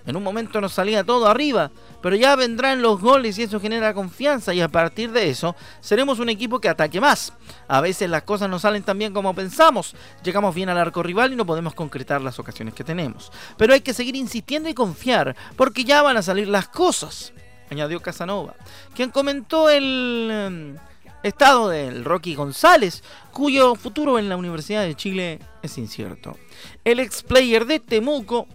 En 0.06 0.16
un 0.16 0.22
momento 0.22 0.60
nos 0.60 0.74
salía 0.74 1.02
todo 1.02 1.26
arriba, 1.26 1.70
pero 2.02 2.14
ya 2.14 2.36
vendrán 2.36 2.82
los 2.82 3.00
goles 3.00 3.38
y 3.38 3.44
eso 3.44 3.58
genera 3.58 3.94
confianza 3.94 4.52
y 4.52 4.60
a 4.60 4.68
partir 4.68 5.12
de 5.12 5.30
eso 5.30 5.56
seremos 5.80 6.18
un 6.18 6.28
equipo 6.28 6.60
que 6.60 6.68
ataque 6.68 7.00
más. 7.00 7.32
A 7.68 7.80
veces 7.80 8.10
las 8.10 8.22
cosas 8.22 8.50
no 8.50 8.58
salen 8.58 8.82
tan 8.82 8.98
bien 8.98 9.14
como 9.14 9.34
pensamos, 9.34 9.94
llegamos 10.22 10.54
bien 10.54 10.68
al 10.68 10.78
arco 10.78 11.02
rival 11.02 11.32
y 11.32 11.36
no 11.36 11.46
podemos 11.46 11.74
concretar 11.74 12.20
las 12.20 12.38
ocasiones 12.38 12.74
que 12.74 12.84
tenemos. 12.84 13.32
Pero 13.56 13.72
hay 13.72 13.80
que 13.80 13.94
seguir 13.94 14.14
insistiendo 14.16 14.68
y 14.68 14.74
confiar, 14.74 15.34
porque 15.56 15.84
ya 15.84 16.02
van 16.02 16.18
a 16.18 16.22
salir 16.22 16.48
las 16.48 16.68
cosas, 16.68 17.32
añadió 17.70 18.00
Casanova, 18.00 18.54
quien 18.94 19.10
comentó 19.10 19.70
el 19.70 20.28
em, 20.30 20.76
estado 21.22 21.70
del 21.70 22.04
Rocky 22.04 22.34
González, 22.34 23.02
cuyo 23.32 23.74
futuro 23.74 24.18
en 24.18 24.28
la 24.28 24.36
Universidad 24.36 24.82
de 24.82 24.94
Chile 24.94 25.38
es 25.62 25.78
incierto. 25.78 26.36
El 26.84 27.00
ex 27.00 27.22
player 27.22 27.64
de 27.64 27.80
Temuco 27.80 28.46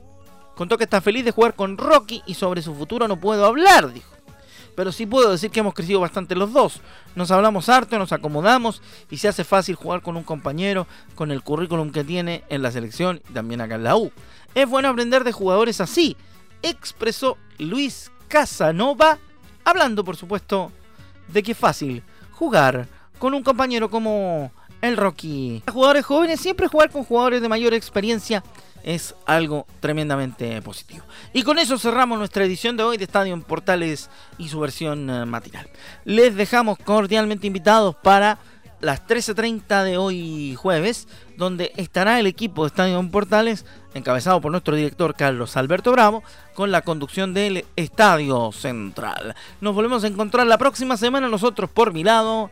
Contó 0.60 0.78
que 0.78 0.84
está 0.84 1.00
feliz 1.00 1.24
de 1.24 1.32
jugar 1.32 1.56
con 1.56 1.78
Rocky 1.78 2.22
y 2.26 2.34
sobre 2.34 2.62
su 2.62 2.76
futuro 2.76 3.08
no 3.08 3.18
puedo 3.18 3.46
hablar, 3.46 3.94
dijo. 3.94 4.14
Pero 4.76 4.92
sí 4.92 5.06
puedo 5.06 5.32
decir 5.32 5.52
que 5.52 5.62
hemos 5.62 5.74
crecido 5.74 6.02
bastante 6.02 6.36
los 6.36 6.52
dos. 6.52 6.82
Nos 7.16 7.32
hablamos 7.32 7.70
harto, 7.70 7.98
nos 7.98 8.12
acomodamos 8.12 8.82
y 9.10 9.16
se 9.16 9.30
hace 9.30 9.46
fácil 9.46 9.76
jugar 9.76 10.02
con 10.02 10.18
un 10.18 10.24
compañero 10.24 10.86
con 11.16 11.32
el 11.32 11.44
currículum 11.44 11.94
que 11.94 12.04
tiene 12.04 12.44
en 12.50 12.62
la 12.62 12.72
selección 12.72 13.22
y 13.30 13.32
también 13.32 13.62
acá 13.62 13.76
en 13.76 13.86
la 13.86 13.96
U. 13.96 14.12
Es 14.54 14.68
bueno 14.68 14.90
aprender 14.90 15.24
de 15.24 15.32
jugadores 15.32 15.80
así, 15.80 16.18
expresó 16.62 17.38
Luis 17.58 18.12
Casanova, 18.28 19.18
hablando 19.64 20.04
por 20.04 20.18
supuesto 20.18 20.74
de 21.30 21.42
que 21.42 21.54
es 21.54 21.58
fácil 21.58 22.04
jugar 22.34 22.90
con 23.18 23.34
un 23.34 23.44
compañero 23.44 23.90
como 23.90 24.52
el 24.82 24.98
Rocky. 24.98 25.64
Jugadores 25.72 26.06
jóvenes 26.06 26.42
siempre 26.42 26.68
jugar 26.68 26.92
con 26.92 27.06
jugadores 27.06 27.42
de 27.42 27.48
mayor 27.48 27.74
experiencia 27.74 28.44
es 28.84 29.16
algo 29.26 29.66
tremendamente 29.80 30.62
positivo. 30.62 31.04
Y 31.34 31.44
con 31.44 31.60
eso 31.60 31.78
cerramos 31.78 32.18
nuestra 32.18 32.46
edición 32.46 32.78
de 32.78 32.84
hoy 32.84 32.98
de 32.98 33.06
Estadio 33.06 33.34
en 33.34 33.42
Portales 33.42 34.10
y 34.38 34.50
su 34.50 34.60
versión 34.60 35.10
eh, 35.10 35.26
matinal. 35.26 35.70
Les 36.06 36.36
dejamos 36.36 36.78
cordialmente 36.78 37.48
invitados 37.48 37.96
para 37.96 38.40
las 38.82 39.06
13.30 39.06 39.84
de 39.84 39.98
hoy 39.98 40.56
jueves, 40.56 41.08
donde 41.38 41.74
estará 41.76 42.20
el 42.20 42.28
equipo 42.28 42.64
de 42.64 42.68
Estadio 42.68 43.00
en 43.00 43.12
Portales, 43.12 43.66
encabezado 43.94 44.40
por 44.42 44.52
nuestro 44.52 44.76
director 44.76 45.16
Carlos 45.16 45.58
Alberto 45.58 45.92
Bravo, 45.92 46.24
con 46.54 46.72
la 46.72 46.82
conducción 46.82 47.34
del 47.34 47.66
Estadio 47.76 48.52
Central. 48.52 49.36
Nos 49.62 49.76
volvemos 49.76 50.04
a 50.04 50.08
encontrar 50.08 50.48
la 50.48 50.58
próxima 50.58 50.98
semana 50.98 51.28
nosotros 51.28 51.70
por 51.70 51.94
mi 51.94 52.04
lado. 52.04 52.50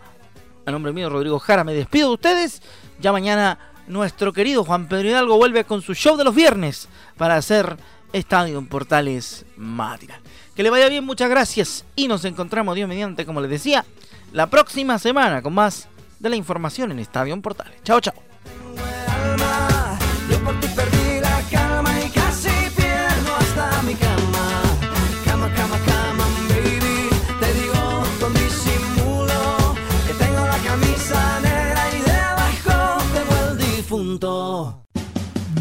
A 0.65 0.71
nombre 0.71 0.91
mío, 0.91 1.09
Rodrigo 1.09 1.39
Jara, 1.39 1.63
me 1.63 1.73
despido 1.73 2.09
de 2.09 2.13
ustedes. 2.15 2.61
Ya 2.99 3.13
mañana 3.13 3.57
nuestro 3.87 4.33
querido 4.33 4.63
Juan 4.63 4.87
Pedro 4.87 5.09
Hidalgo 5.09 5.37
vuelve 5.37 5.63
con 5.63 5.81
su 5.81 5.93
show 5.93 6.17
de 6.17 6.23
los 6.23 6.35
viernes 6.35 6.87
para 7.17 7.35
hacer 7.35 7.77
Estadio 8.13 8.57
en 8.57 8.67
Portales 8.67 9.45
matinal. 9.55 10.19
Que 10.55 10.63
le 10.63 10.69
vaya 10.69 10.89
bien, 10.89 11.05
muchas 11.05 11.29
gracias 11.29 11.85
y 11.95 12.07
nos 12.07 12.25
encontramos 12.25 12.75
Dios 12.75 12.89
mediante, 12.89 13.25
como 13.25 13.41
les 13.41 13.49
decía, 13.49 13.85
la 14.33 14.47
próxima 14.47 14.99
semana 14.99 15.41
con 15.41 15.53
más 15.53 15.87
de 16.19 16.29
la 16.29 16.35
información 16.35 16.91
en 16.91 16.99
Estadio 16.99 17.33
en 17.33 17.41
Portales. 17.41 17.81
Chao, 17.83 18.01
chao. 18.01 18.13